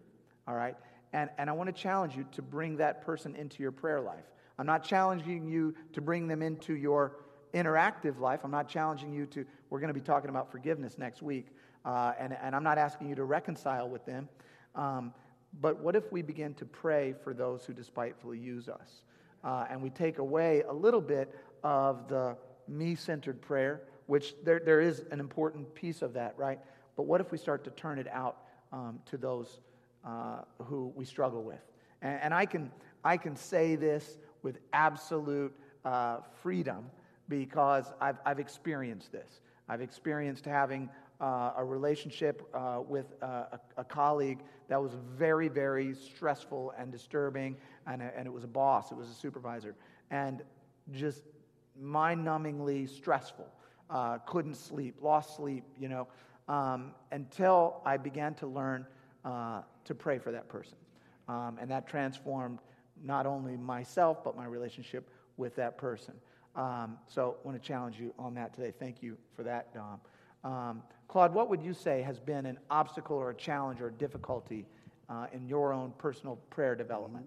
[0.49, 0.77] All right?
[1.13, 4.25] And, and I want to challenge you to bring that person into your prayer life.
[4.59, 7.17] I'm not challenging you to bring them into your
[7.55, 8.41] interactive life.
[8.45, 11.49] I'm not challenging you to, we're going to be talking about forgiveness next week.
[11.85, 14.29] Uh, and, and I'm not asking you to reconcile with them.
[14.75, 15.15] Um,
[15.61, 19.03] but what if we begin to pray for those who despitefully use us?
[19.45, 22.37] Uh, and we take away a little bit of the
[22.69, 26.59] me centered prayer, which there, there is an important piece of that, right?
[26.97, 28.39] But what if we start to turn it out
[28.73, 29.61] um, to those
[30.05, 31.61] uh, who we struggle with?
[32.03, 32.71] And, and, I, can,
[33.05, 36.91] I can say this with absolute uh, freedom
[37.29, 39.41] because I've, I've experienced this.
[39.69, 40.89] I've experienced having
[41.21, 46.93] uh, a relationship uh, with uh, a, a, colleague that was very, very stressful and
[46.93, 49.75] disturbing, and, and it was a boss, it was a supervisor,
[50.11, 50.43] and
[50.93, 51.23] just
[51.81, 53.49] mind numbingly stressful.
[53.89, 56.07] Uh, couldn't sleep, lost sleep, you know,
[56.49, 58.87] um, until I began to learn
[59.25, 60.77] uh, to pray for that person.
[61.29, 62.59] Um, and that transformed
[63.03, 66.15] not only myself, but my relationship with that person.
[66.55, 68.73] Um, so I want to challenge you on that today.
[68.79, 70.01] Thank you for that, Dom.
[70.43, 73.93] Um, Claude, what would you say has been an obstacle or a challenge or a
[73.93, 74.67] difficulty
[75.09, 77.27] uh, in your own personal prayer development?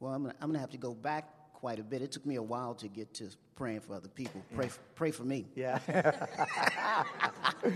[0.00, 2.02] Well, I'm going to have to go back quite a bit.
[2.02, 4.42] It took me a while to get to praying for other people.
[4.54, 4.70] Pray, yeah.
[4.70, 5.46] for, pray for me.
[5.54, 5.78] Yeah.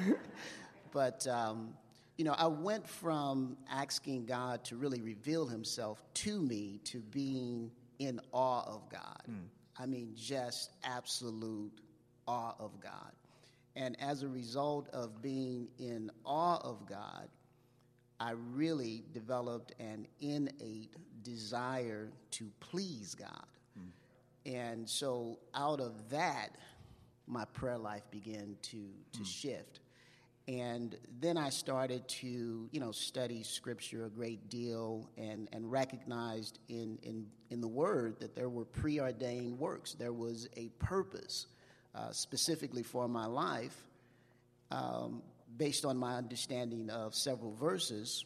[0.93, 1.75] but, um,
[2.19, 7.71] you know, I went from asking God to really reveal himself to me to being
[8.01, 9.23] in awe of God.
[9.31, 9.45] Mm.
[9.79, 11.81] I mean, just absolute
[12.27, 13.13] awe of God.
[13.77, 17.29] And as a result of being in awe of God,
[18.19, 23.47] I really developed an innate desire to please God.
[23.79, 24.53] Mm.
[24.53, 26.57] And so out of that,
[27.29, 29.27] my prayer life began to, to mm.
[29.27, 29.79] shift.
[30.49, 36.59] And then I started to, you know, study scripture a great deal and, and recognized
[36.71, 39.93] in, in, in the word that there were preordained works.
[39.93, 41.49] There was a purpose
[41.95, 43.77] uh, specifically for my life,
[44.71, 45.23] um,
[45.59, 48.25] based on my understanding of several verses.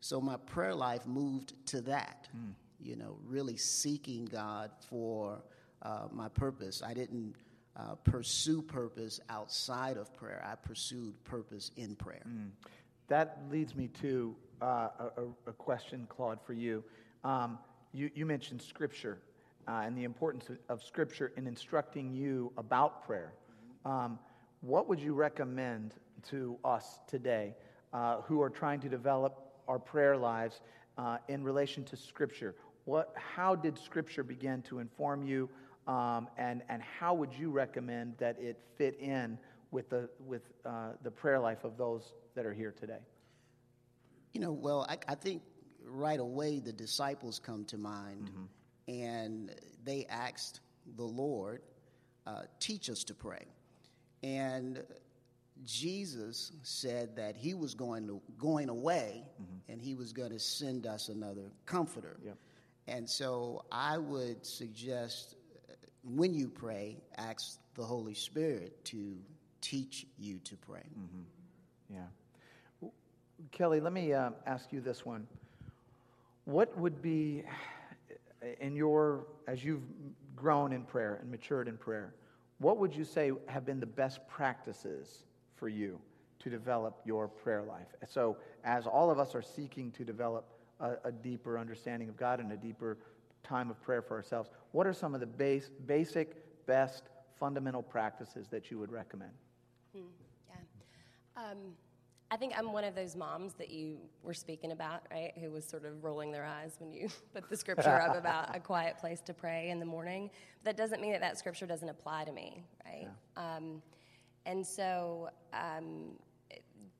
[0.00, 2.52] So my prayer life moved to that, mm.
[2.80, 5.40] you know, really seeking God for
[5.82, 6.82] uh, my purpose.
[6.84, 7.36] I didn't
[7.80, 12.22] uh, pursue purpose outside of prayer, I pursued purpose in prayer.
[12.28, 12.50] Mm.
[13.08, 16.84] That leads me to uh, a, a, question, Claude, for you.
[17.24, 17.58] Um,
[17.92, 19.18] you, you mentioned Scripture
[19.66, 23.32] uh, and the importance of Scripture in instructing you about prayer.
[23.84, 24.18] Um,
[24.60, 25.94] what would you recommend
[26.28, 27.54] to us today
[27.92, 30.60] uh, who are trying to develop our prayer lives
[30.98, 32.54] uh, in relation to Scripture?
[32.84, 35.48] What, how did Scripture begin to inform you,
[35.90, 39.38] um, and, and how would you recommend that it fit in
[39.70, 43.00] with, the, with uh, the prayer life of those that are here today?
[44.32, 45.42] You know, well, I, I think
[45.84, 48.30] right away the disciples come to mind.
[48.30, 48.44] Mm-hmm
[48.90, 50.60] and they asked
[50.96, 51.62] the Lord,
[52.26, 53.46] uh, teach us to pray.
[54.22, 54.82] And
[55.64, 59.72] Jesus said that he was going to going away mm-hmm.
[59.72, 62.18] and he was going to send us another comforter.
[62.24, 62.36] Yep.
[62.88, 65.36] And so I would suggest
[66.02, 69.16] when you pray, ask the Holy Spirit to
[69.60, 70.82] teach you to pray.
[70.98, 71.94] Mm-hmm.
[71.94, 72.88] Yeah.
[73.50, 75.26] Kelly, let me uh, ask you this one.
[76.44, 77.44] What would be
[78.60, 79.82] in your, as you've
[80.36, 82.14] grown in prayer and matured in prayer,
[82.58, 85.24] what would you say have been the best practices
[85.56, 85.98] for you
[86.40, 87.86] to develop your prayer life?
[88.08, 90.44] So, as all of us are seeking to develop
[90.80, 92.98] a, a deeper understanding of God and a deeper
[93.42, 97.04] time of prayer for ourselves, what are some of the base, basic, best,
[97.38, 99.32] fundamental practices that you would recommend?
[99.94, 100.02] Hmm,
[100.48, 101.42] yeah.
[101.42, 101.58] Um,
[102.32, 105.32] I think I'm one of those moms that you were speaking about, right?
[105.40, 108.60] Who was sort of rolling their eyes when you put the scripture up about a
[108.60, 110.30] quiet place to pray in the morning.
[110.62, 113.08] But that doesn't mean that that scripture doesn't apply to me, right?
[113.36, 113.56] Yeah.
[113.56, 113.82] Um,
[114.46, 116.12] and so, um,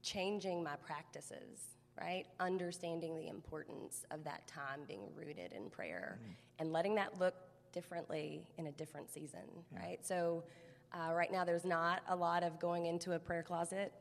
[0.03, 2.27] changing my practices, right?
[2.41, 6.33] Understanding the importance of that time being rooted in prayer mm-hmm.
[6.59, 7.35] and letting that look
[7.73, 9.41] differently in a different season,
[9.73, 9.81] yeah.
[9.81, 10.07] right?
[10.07, 10.45] So,
[10.93, 13.93] uh, right now, there's not a lot of going into a prayer closet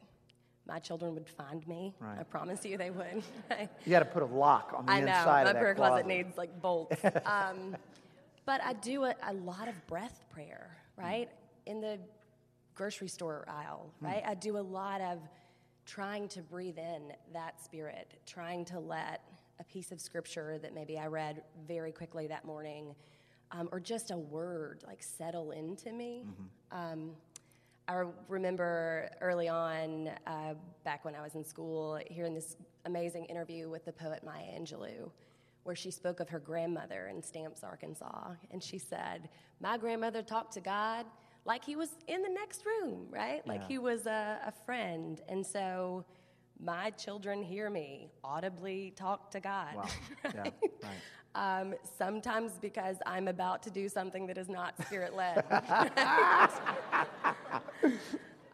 [0.69, 1.95] my children would find me.
[1.99, 2.19] Right.
[2.19, 3.23] I promise you they would.
[3.85, 6.05] you got to put a lock on the I inside know, my prayer closet.
[6.05, 7.03] closet needs like bolts.
[7.25, 7.75] um,
[8.45, 11.27] but I do a, a, lot of breath prayer, right?
[11.27, 11.71] Mm.
[11.71, 11.99] In the
[12.75, 14.07] grocery store aisle, mm.
[14.07, 14.23] right?
[14.23, 14.29] Mm.
[14.29, 15.19] I do a lot of
[15.89, 19.23] trying to breathe in that spirit, trying to let
[19.60, 22.93] a piece of scripture that maybe I read very quickly that morning,
[23.52, 26.25] um, or just a word like settle into me.
[26.28, 26.78] Mm-hmm.
[26.78, 27.12] Um,
[27.88, 33.67] I remember early on, uh, back when I was in school, hearing this amazing interview
[33.67, 35.10] with the poet Maya Angelou,
[35.63, 38.34] where she spoke of her grandmother in Stamps, Arkansas.
[38.52, 39.28] And she said,
[39.60, 41.08] My grandmother talked to God
[41.49, 43.45] like he was in the next room, right?
[43.47, 43.67] Like yeah.
[43.69, 45.19] he was a, a friend.
[45.27, 46.05] And so
[46.63, 49.75] my children hear me audibly talk to God.
[49.75, 49.85] Wow.
[50.23, 50.35] right?
[50.35, 51.62] Yeah, right.
[51.62, 55.43] Um, sometimes because I'm about to do something that is not spirit led.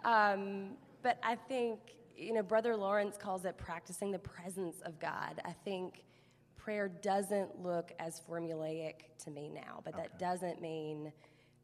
[0.05, 1.79] um, but I think,
[2.15, 5.41] you know, Brother Lawrence calls it practicing the presence of God.
[5.43, 6.05] I think
[6.55, 10.03] prayer doesn't look as formulaic to me now, but okay.
[10.03, 11.11] that doesn't mean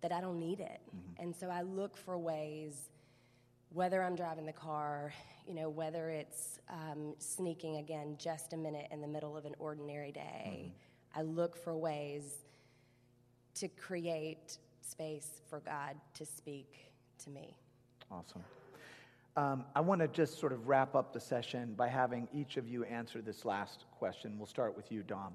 [0.01, 0.81] that I don't need it.
[0.87, 1.23] Mm-hmm.
[1.23, 2.89] And so I look for ways,
[3.69, 5.13] whether I'm driving the car,
[5.47, 9.55] you know, whether it's um, sneaking again just a minute in the middle of an
[9.59, 10.45] ordinary day.
[10.47, 10.69] Mm-hmm
[11.15, 12.45] I look for ways
[13.55, 16.91] to create space for God to speak
[17.23, 17.55] to me.
[18.09, 18.43] Awesome.
[19.37, 22.67] Um, I want to just sort of wrap up the session by having each of
[22.67, 24.37] you answer this last question.
[24.37, 25.33] We'll start with you, Dom.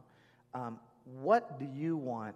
[0.54, 0.78] Um,
[1.20, 2.34] what do you want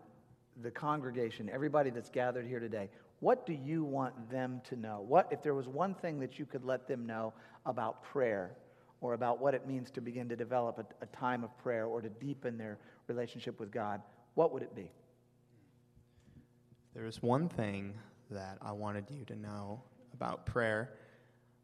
[0.63, 2.89] the congregation, everybody that's gathered here today,
[3.21, 5.05] what do you want them to know?
[5.07, 7.33] What if there was one thing that you could let them know
[7.67, 8.53] about prayer
[9.01, 12.01] or about what it means to begin to develop a, a time of prayer or
[12.01, 14.01] to deepen their relationship with God,
[14.35, 14.91] what would it be?
[16.95, 17.95] There is one thing
[18.31, 19.83] that I wanted you to know
[20.15, 20.91] about prayer.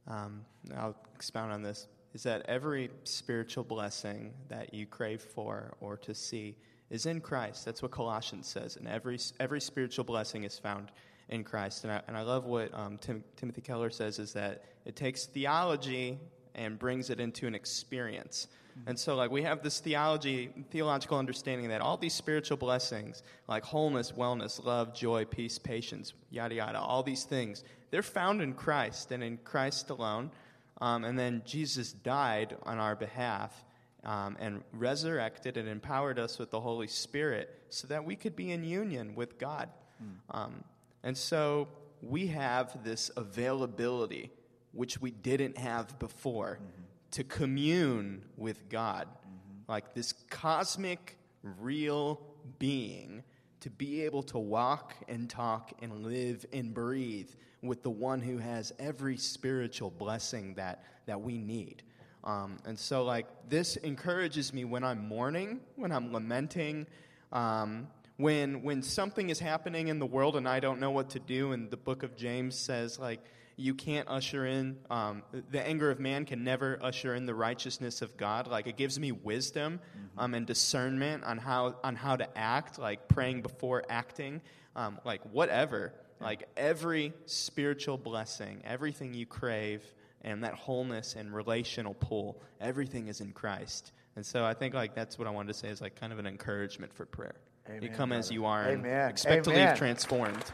[0.07, 0.45] Um,
[0.77, 1.89] I'll expound on this.
[2.15, 6.57] Is that every spiritual blessing that you crave for or to see
[6.91, 7.65] is in Christ.
[7.65, 8.77] That's what Colossians says.
[8.77, 10.91] And every, every spiritual blessing is found
[11.29, 11.85] in Christ.
[11.85, 15.27] And I, and I love what um, Tim, Timothy Keller says is that it takes
[15.27, 16.19] theology
[16.55, 18.49] and brings it into an experience.
[18.85, 23.65] And so, like, we have this theology, theological understanding that all these spiritual blessings, like
[23.65, 29.13] wholeness, wellness, love, joy, peace, patience, yada, yada, all these things, they're found in Christ
[29.13, 30.31] and in Christ alone.
[30.79, 33.65] Um, and then Jesus died on our behalf
[34.07, 38.53] um, and resurrected and empowered us with the Holy Spirit so that we could be
[38.53, 39.69] in union with God.
[40.03, 40.35] Mm.
[40.35, 40.65] Um,
[41.03, 41.69] and so,
[42.01, 44.31] we have this availability,
[44.73, 46.59] which we didn't have before.
[46.63, 49.73] Mm-hmm to commune with God, mm-hmm.
[49.73, 52.21] like this cosmic, real
[52.59, 53.23] being,
[53.61, 57.31] to be able to walk and talk and live and breathe
[57.63, 61.83] with the one who has every spiritual blessing that, that we need.
[62.27, 66.87] Um, and so, like, this encourages me when I'm mourning, when I'm lamenting,
[67.33, 71.21] um, when, when something is happening in the world and I don't know what to
[71.21, 71.53] do.
[71.53, 73.21] And the book of James says, like,
[73.59, 78.03] you can't usher in um, the anger of man can never usher in the righteousness
[78.03, 80.21] of god like it gives me wisdom mm-hmm.
[80.21, 84.43] um, and discernment on how on how to act like praying before acting
[84.77, 89.83] um, like whatever like every spiritual blessing everything you crave
[90.23, 94.95] and that wholeness and relational pull everything is in christ and so i think like
[94.95, 97.37] that's what i wanted to say is like kind of an encouragement for prayer
[97.69, 98.21] Amen, you come brother.
[98.21, 98.87] as you are Amen.
[98.87, 99.65] and expect Amen.
[99.65, 100.45] to leave transformed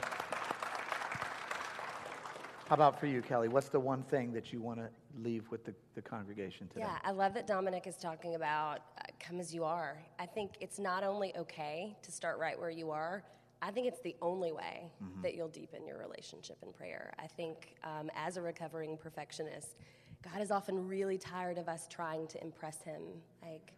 [2.73, 3.49] how about for you, Kelly?
[3.49, 4.89] What's the one thing that you want to
[5.21, 6.87] leave with the, the congregation today?
[6.87, 9.99] Yeah, I love that Dominic is talking about uh, come as you are.
[10.19, 13.25] I think it's not only okay to start right where you are,
[13.63, 15.23] I think it's the only way mm-hmm.
[15.23, 17.15] that you'll deepen your relationship in prayer.
[17.19, 19.77] I think um, as a recovering perfectionist,
[20.23, 23.03] God is often really tired of us trying to impress Him.
[23.41, 23.73] Like,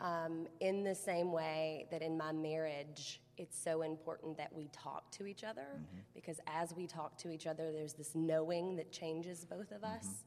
[0.00, 5.10] um, in the same way that in my marriage, it's so important that we talk
[5.12, 5.66] to each other
[6.14, 10.24] because as we talk to each other, there's this knowing that changes both of us.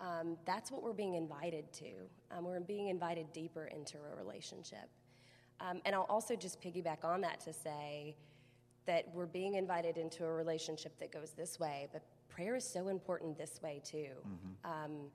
[0.00, 1.90] Um, that's what we're being invited to.
[2.30, 4.88] Um, we're being invited deeper into a relationship.
[5.60, 8.16] Um, and I'll also just piggyback on that to say
[8.86, 12.88] that we're being invited into a relationship that goes this way, but prayer is so
[12.88, 14.08] important this way too.
[14.64, 15.10] Um,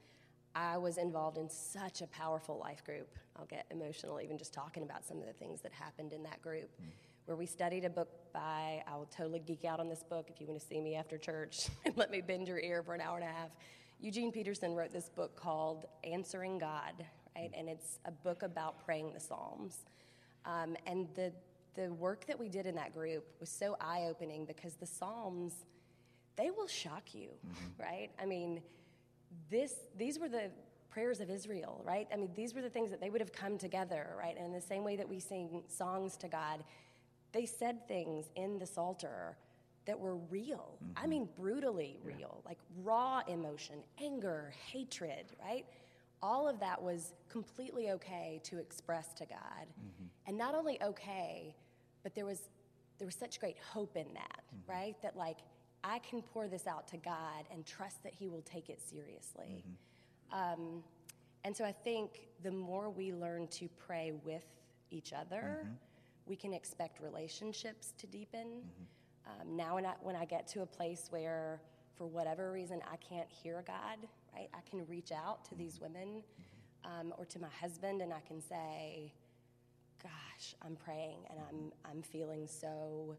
[0.55, 3.09] I was involved in such a powerful life group.
[3.37, 6.41] I'll get emotional even just talking about some of the things that happened in that
[6.41, 6.69] group.
[7.25, 10.39] Where we studied a book by, I will totally geek out on this book if
[10.39, 13.01] you want to see me after church and let me bend your ear for an
[13.01, 13.49] hour and a half.
[13.99, 16.93] Eugene Peterson wrote this book called Answering God,
[17.35, 17.51] right?
[17.55, 19.85] And it's a book about praying the Psalms.
[20.45, 21.33] Um, and the,
[21.77, 25.53] the work that we did in that group was so eye opening because the Psalms,
[26.35, 27.81] they will shock you, mm-hmm.
[27.81, 28.09] right?
[28.21, 28.61] I mean,
[29.49, 30.49] this, these were the
[30.89, 32.07] prayers of Israel, right?
[32.11, 34.35] I mean, these were the things that they would have come together, right?
[34.35, 36.63] And in the same way that we sing songs to God,
[37.31, 39.37] they said things in the Psalter
[39.85, 40.77] that were real.
[40.95, 41.09] I mm-hmm.
[41.09, 45.65] mean, brutally real, like raw emotion, anger, hatred, right?
[46.23, 49.67] All of that was completely okay to express to God.
[49.79, 50.05] Mm-hmm.
[50.25, 51.55] And not only okay,
[52.07, 52.43] but there was
[52.99, 54.95] there was such great hope in that, right?
[55.01, 55.39] That like
[55.83, 59.65] I can pour this out to God and trust that He will take it seriously.
[60.31, 60.83] Um,
[61.43, 64.45] and so I think the more we learn to pray with
[64.89, 65.67] each other,
[66.25, 68.61] we can expect relationships to deepen.
[69.27, 71.61] Um, now, when I, when I get to a place where,
[71.97, 73.97] for whatever reason, I can't hear God,
[74.33, 76.23] right, I can reach out to these women
[76.85, 79.11] um, or to my husband and I can say,
[80.37, 83.17] Gosh, I'm praying and I'm, I'm feeling so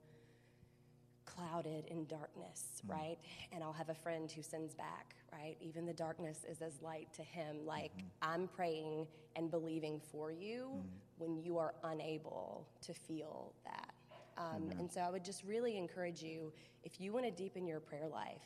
[1.25, 2.93] clouded in darkness, mm.
[2.93, 3.17] right?
[3.53, 5.57] And I'll have a friend who sends back, right?
[5.61, 7.67] Even the darkness is as light to him.
[7.67, 8.07] Like, mm-hmm.
[8.23, 9.07] I'm praying
[9.37, 10.83] and believing for you mm.
[11.19, 13.95] when you are unable to feel that.
[14.37, 16.53] Um, and so I would just really encourage you
[16.85, 18.43] if you want to deepen your prayer life,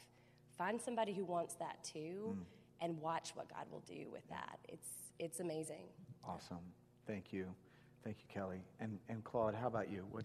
[0.57, 2.45] find somebody who wants that too mm.
[2.81, 4.59] and watch what God will do with that.
[4.69, 5.85] It's, it's amazing.
[6.27, 6.59] Awesome.
[7.07, 7.55] Thank you.
[8.05, 8.63] Thank you, Kelly.
[8.81, 10.05] And, and Claude, how about you?
[10.11, 10.25] What,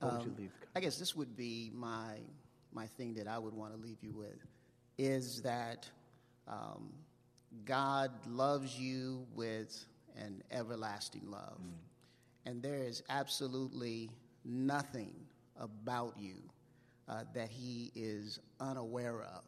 [0.00, 0.50] what would you leave?
[0.74, 2.16] I guess this would be my
[2.74, 4.46] my thing that I would want to leave you with
[4.96, 5.88] is that
[6.48, 6.90] um,
[7.66, 9.84] God loves you with
[10.16, 11.60] an everlasting love,
[12.46, 14.10] and there is absolutely
[14.44, 15.12] nothing
[15.60, 16.36] about you
[17.08, 19.44] uh, that He is unaware of.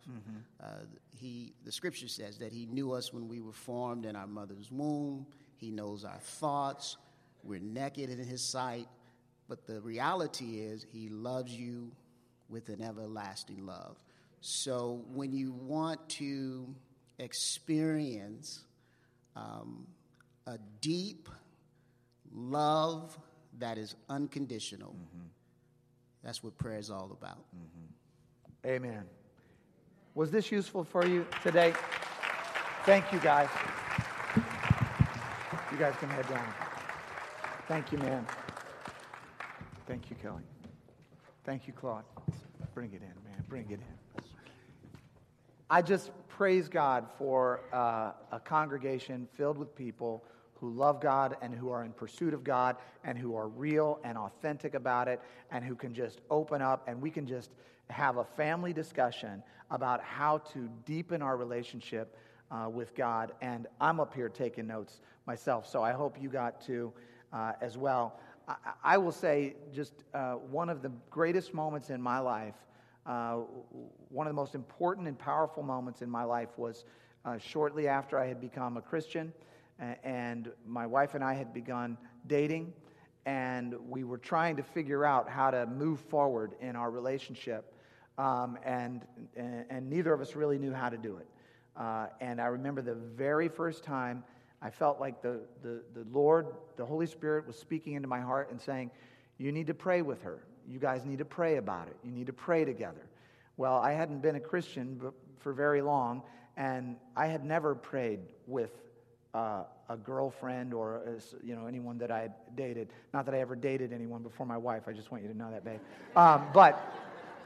[0.63, 0.67] Uh,
[1.11, 4.71] he, the Scripture says that He knew us when we were formed in our mother's
[4.71, 5.27] womb.
[5.57, 6.99] He knows our thoughts.
[7.45, 8.89] We're naked in His sight.
[9.49, 11.93] But the reality is, He loves you
[12.49, 13.97] with an everlasting love.
[14.41, 16.67] So when you want to
[17.19, 18.65] experience
[19.37, 19.87] um,
[20.47, 21.29] a deep
[22.33, 23.19] love
[23.59, 24.95] that is unconditional,
[26.23, 27.45] that's what prayer is all about.
[28.67, 29.05] Amen.
[30.15, 31.75] Was this useful for you today?
[32.85, 33.49] Thank you, guys.
[35.73, 36.74] You guys can head down.
[37.67, 38.27] Thank you, man.
[39.87, 40.43] Thank you, Kelly.
[41.45, 42.05] Thank you, Claude.
[42.75, 43.43] Bring it in, man.
[43.49, 44.25] Bring it in.
[45.71, 50.25] I just praise God for uh, a congregation filled with people
[50.61, 54.19] who love God and who are in pursuit of God and who are real and
[54.19, 57.51] authentic about it and who can just open up and we can just
[57.89, 62.15] have a family discussion about how to deepen our relationship
[62.51, 63.33] uh, with God.
[63.41, 66.93] And I'm up here taking notes myself, so I hope you got to
[67.35, 68.19] uh, as well.
[68.49, 72.55] I, I will say just uh, one of the greatest moments in my life
[73.07, 73.41] uh,
[74.09, 76.85] one of the most important and powerful moments in my life was
[77.25, 79.33] uh, shortly after I had become a Christian,
[80.03, 82.73] and my wife and I had begun dating,
[83.27, 87.75] and we were trying to figure out how to move forward in our relationship,
[88.17, 89.03] um, and,
[89.37, 91.27] and, and neither of us really knew how to do it.
[91.77, 94.23] Uh, and I remember the very first time
[94.63, 96.47] I felt like the, the, the Lord,
[96.77, 98.91] the Holy Spirit, was speaking into my heart and saying,
[99.39, 100.45] You need to pray with her.
[100.69, 101.97] You guys need to pray about it.
[102.03, 103.07] You need to pray together.
[103.57, 105.01] Well, I hadn't been a Christian
[105.39, 106.23] for very long,
[106.57, 108.71] and I had never prayed with
[109.35, 112.89] uh, a girlfriend or uh, you know anyone that I had dated.
[113.13, 114.85] Not that I ever dated anyone before my wife.
[114.87, 115.81] I just want you to know that, babe.
[116.17, 116.95] Um, but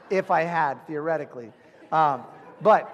[0.09, 1.51] if I had, theoretically,
[1.91, 2.23] um,
[2.61, 2.93] but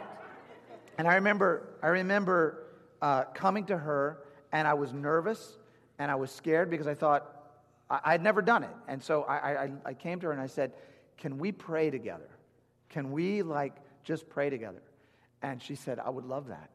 [0.98, 2.65] and I remember, I remember
[3.02, 4.20] uh, coming to her,
[4.52, 5.58] and I was nervous
[6.00, 7.36] and I was scared because I thought
[7.90, 8.76] I, I'd never done it.
[8.88, 10.74] And so I, I, I came to her and I said,
[11.18, 12.30] Can we pray together?
[12.90, 14.82] Can we, like, just pray together?
[15.42, 16.70] And she said, I would love that.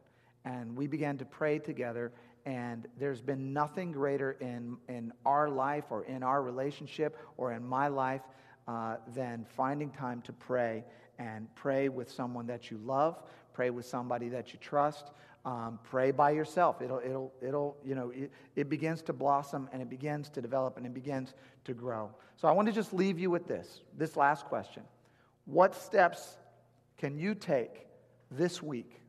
[0.44, 2.12] And we began to pray together,
[2.46, 7.64] And there's been nothing greater in, in our life or in our relationship or in
[7.64, 8.22] my life
[8.68, 10.84] uh, than finding time to pray
[11.18, 15.10] and pray with someone that you love, pray with somebody that you trust.
[15.44, 16.82] Um, pray by yourself.
[16.82, 20.76] It'll, it'll, it'll, you know, it, it begins to blossom and it begins to develop
[20.76, 21.32] and it begins
[21.64, 22.10] to grow.
[22.36, 24.82] So I want to just leave you with this, this last question.
[25.46, 26.36] What steps
[26.98, 27.86] can you take
[28.30, 29.00] this week?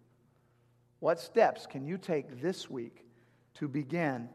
[0.99, 3.03] What steps can you take this week
[3.55, 4.29] to begin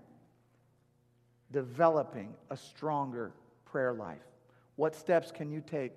[1.50, 3.32] developing a stronger
[3.64, 4.22] prayer life?
[4.76, 5.92] What steps can you take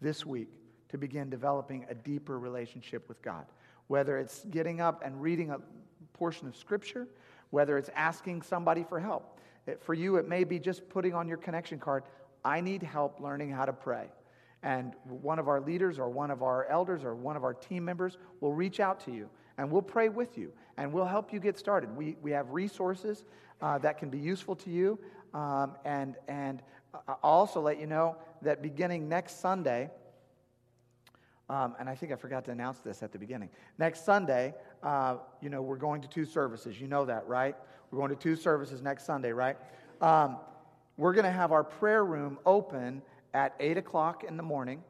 [0.00, 0.48] this week
[0.90, 3.46] to begin developing a deeper relationship with God?
[3.88, 5.58] Whether it's getting up and reading a
[6.12, 7.08] portion of Scripture,
[7.50, 9.38] whether it's asking somebody for help.
[9.80, 12.04] For you, it may be just putting on your connection card,
[12.44, 14.08] I need help learning how to pray.
[14.62, 17.84] And one of our leaders or one of our elders or one of our team
[17.84, 21.38] members will reach out to you and we'll pray with you and we'll help you
[21.38, 21.94] get started.
[21.96, 23.24] We, we have resources
[23.60, 24.98] uh, that can be useful to you.
[25.34, 26.62] Um, and, and
[27.06, 29.90] I'll also let you know that beginning next Sunday,
[31.50, 33.48] um, and I think I forgot to announce this at the beginning.
[33.78, 36.80] Next Sunday, uh, you know, we're going to two services.
[36.80, 37.56] You know that, right?
[37.90, 39.56] We're going to two services next Sunday, right?
[40.00, 40.36] Um,
[40.96, 44.82] we're going to have our prayer room open at 8 o'clock in the morning,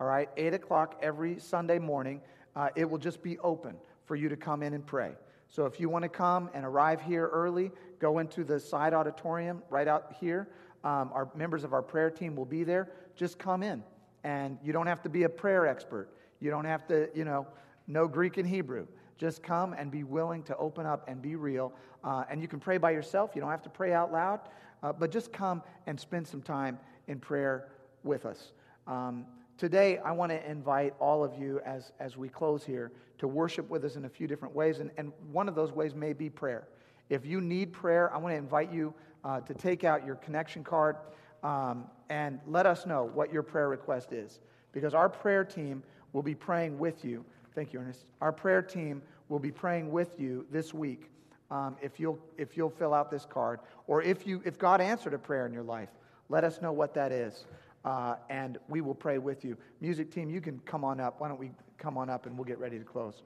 [0.00, 0.28] all right?
[0.36, 2.20] 8 o'clock every Sunday morning.
[2.54, 5.12] Uh, it will just be open for you to come in and pray.
[5.48, 9.62] So if you want to come and arrive here early, go into the side auditorium
[9.70, 10.48] right out here.
[10.84, 12.90] Um, our members of our prayer team will be there.
[13.16, 13.82] Just come in.
[14.24, 16.08] And you don't have to be a prayer expert.
[16.40, 17.46] You don't have to, you know,
[17.86, 18.86] know Greek and Hebrew.
[19.16, 21.72] Just come and be willing to open up and be real.
[22.02, 23.30] Uh, and you can pray by yourself.
[23.34, 24.40] You don't have to pray out loud.
[24.82, 27.68] Uh, but just come and spend some time in prayer
[28.02, 28.52] with us.
[28.86, 29.24] Um,
[29.56, 33.70] today, I want to invite all of you as, as we close here to worship
[33.70, 34.80] with us in a few different ways.
[34.80, 36.68] And, and one of those ways may be prayer.
[37.08, 38.92] If you need prayer, I want to invite you
[39.24, 40.96] uh, to take out your connection card
[41.44, 44.40] um, and let us know what your prayer request is.
[44.72, 45.82] Because our prayer team
[46.12, 47.24] will be praying with you.
[47.54, 48.06] Thank you, Ernest.
[48.20, 51.10] Our prayer team will be praying with you this week
[51.50, 53.60] um, if, you'll, if you'll fill out this card.
[53.86, 55.90] Or if, you, if God answered a prayer in your life,
[56.28, 57.44] let us know what that is.
[57.84, 59.56] Uh, and we will pray with you.
[59.80, 61.20] Music team, you can come on up.
[61.20, 63.22] Why don't we come on up and we'll get ready to close?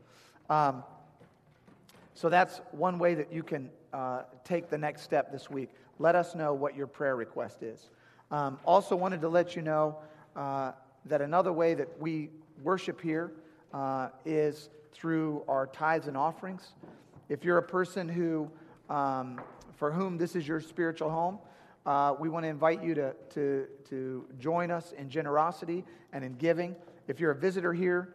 [0.50, 0.82] Um,
[2.14, 5.70] so that's one way that you can uh, take the next step this week.
[6.00, 7.90] Let us know what your prayer request is.
[8.30, 9.96] Um, also, wanted to let you know
[10.36, 10.72] uh,
[11.06, 12.30] that another way that we
[12.62, 13.32] worship here
[13.72, 16.74] uh, is through our tithes and offerings.
[17.28, 18.50] If you're a person who,
[18.90, 19.40] um,
[19.76, 21.38] for whom this is your spiritual home,
[21.86, 26.34] uh, we want to invite you to, to, to join us in generosity and in
[26.34, 26.76] giving.
[27.06, 28.14] If you're a visitor here,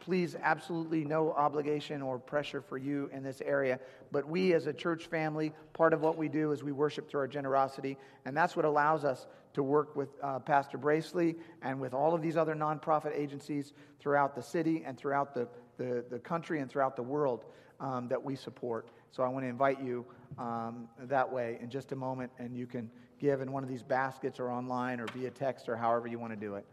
[0.00, 3.78] please, absolutely no obligation or pressure for you in this area.
[4.10, 7.20] But we, as a church family, part of what we do is we worship through
[7.20, 11.92] our generosity, and that's what allows us to work with uh, Pastor Bracely and with
[11.92, 16.60] all of these other nonprofit agencies throughout the city and throughout the, the, the country
[16.60, 17.44] and throughout the world
[17.80, 18.88] um, that we support.
[19.12, 20.06] So I want to invite you
[20.38, 23.82] um, that way in just a moment, and you can give in one of these
[23.82, 26.64] baskets or online or via text or however you want to do it.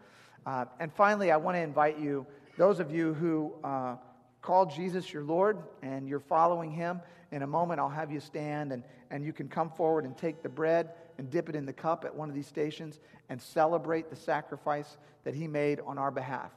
[0.46, 2.26] Uh, and finally, I want to invite you,
[2.58, 3.96] those of you who uh,
[4.42, 7.02] call Jesus your Lord and you're following him,
[7.32, 10.42] in a moment I'll have you stand and, and you can come forward and take
[10.42, 13.00] the bread and dip it in the cup at one of these stations
[13.30, 16.52] and celebrate the sacrifice that he made on our behalf.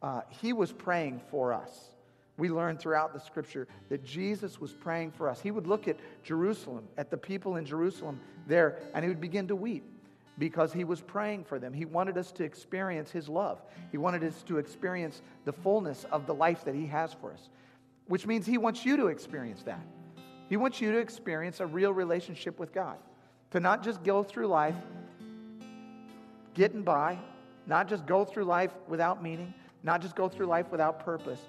[0.00, 1.94] Uh, he was praying for us.
[2.38, 5.40] We learn throughout the scripture that Jesus was praying for us.
[5.40, 9.48] He would look at Jerusalem, at the people in Jerusalem there, and he would begin
[9.48, 9.84] to weep
[10.38, 11.72] because he was praying for them.
[11.72, 16.26] He wanted us to experience his love, he wanted us to experience the fullness of
[16.26, 17.48] the life that he has for us,
[18.06, 19.84] which means he wants you to experience that.
[20.48, 22.98] He wants you to experience a real relationship with God,
[23.52, 24.76] to not just go through life
[26.54, 27.18] getting by,
[27.66, 31.40] not just go through life without meaning, not just go through life without purpose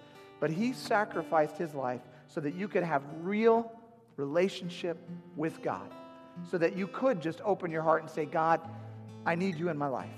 [0.43, 3.71] but he sacrificed his life so that you could have real
[4.17, 4.97] relationship
[5.37, 5.89] with God.
[6.49, 8.61] So that you could just open your heart and say, God,
[9.25, 10.09] I need you in my life.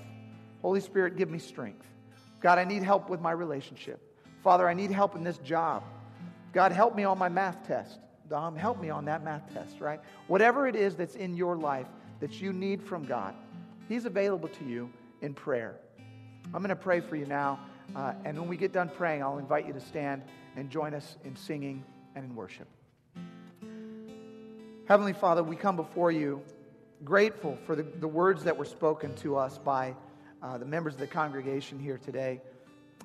[0.62, 1.86] Holy Spirit, give me strength.
[2.40, 4.00] God, I need help with my relationship.
[4.42, 5.82] Father, I need help in this job.
[6.52, 7.98] God, help me on my math test.
[8.28, 10.00] Dom, help me on that math test, right?
[10.26, 11.86] Whatever it is that's in your life
[12.20, 13.34] that you need from God,
[13.88, 14.90] He's available to you
[15.20, 15.76] in prayer.
[16.46, 17.60] I'm going to pray for you now.
[17.94, 20.22] Uh, and when we get done praying, I'll invite you to stand
[20.56, 22.66] and join us in singing and in worship.
[24.88, 26.40] Heavenly Father, we come before you
[27.02, 29.96] grateful for the, the words that were spoken to us by
[30.44, 32.40] uh, the members of the congregation here today.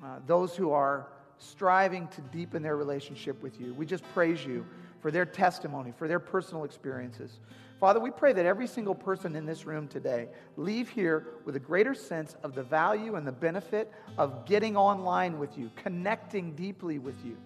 [0.00, 1.08] Uh, those who are
[1.38, 3.74] striving to deepen their relationship with you.
[3.74, 4.64] We just praise you
[5.00, 7.40] for their testimony, for their personal experiences.
[7.80, 11.60] Father, we pray that every single person in this room today leave here with a
[11.60, 17.00] greater sense of the value and the benefit of getting online with you, connecting deeply
[17.00, 17.36] with you.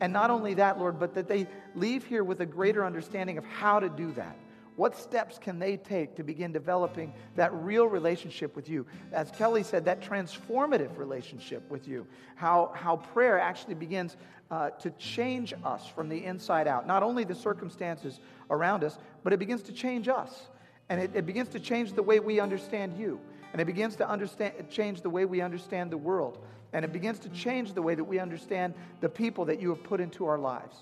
[0.00, 3.44] And not only that, Lord, but that they leave here with a greater understanding of
[3.44, 4.36] how to do that.
[4.76, 8.86] What steps can they take to begin developing that real relationship with you?
[9.10, 12.06] As Kelly said, that transformative relationship with you.
[12.36, 14.16] How, how prayer actually begins
[14.52, 16.86] uh, to change us from the inside out.
[16.86, 18.20] Not only the circumstances
[18.50, 20.46] around us, but it begins to change us.
[20.88, 23.18] And it, it begins to change the way we understand you.
[23.52, 26.38] And it begins to understand, change the way we understand the world.
[26.72, 29.82] And it begins to change the way that we understand the people that you have
[29.82, 30.76] put into our lives.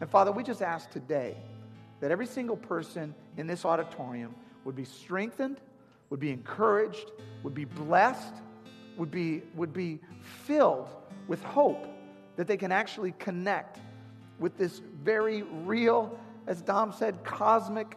[0.00, 1.36] And Father, we just ask today
[2.00, 5.60] that every single person in this auditorium would be strengthened,
[6.10, 7.10] would be encouraged,
[7.42, 8.34] would be blessed,
[8.96, 10.00] would be, would be
[10.44, 10.88] filled
[11.28, 11.86] with hope
[12.36, 13.80] that they can actually connect
[14.38, 17.96] with this very real, as Dom said, cosmic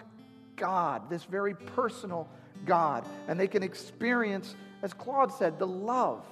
[0.56, 2.28] God, this very personal
[2.66, 3.06] God.
[3.28, 6.26] And they can experience, as Claude said, the love,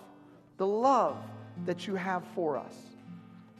[0.57, 1.17] the love
[1.65, 2.75] that you have for us.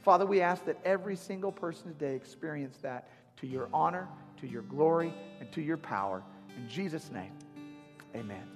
[0.02, 4.08] Father, we ask that every single person today experience that to your honor,
[4.40, 6.22] to your glory, and to your power.
[6.56, 7.32] In Jesus' name,
[8.14, 8.48] amen.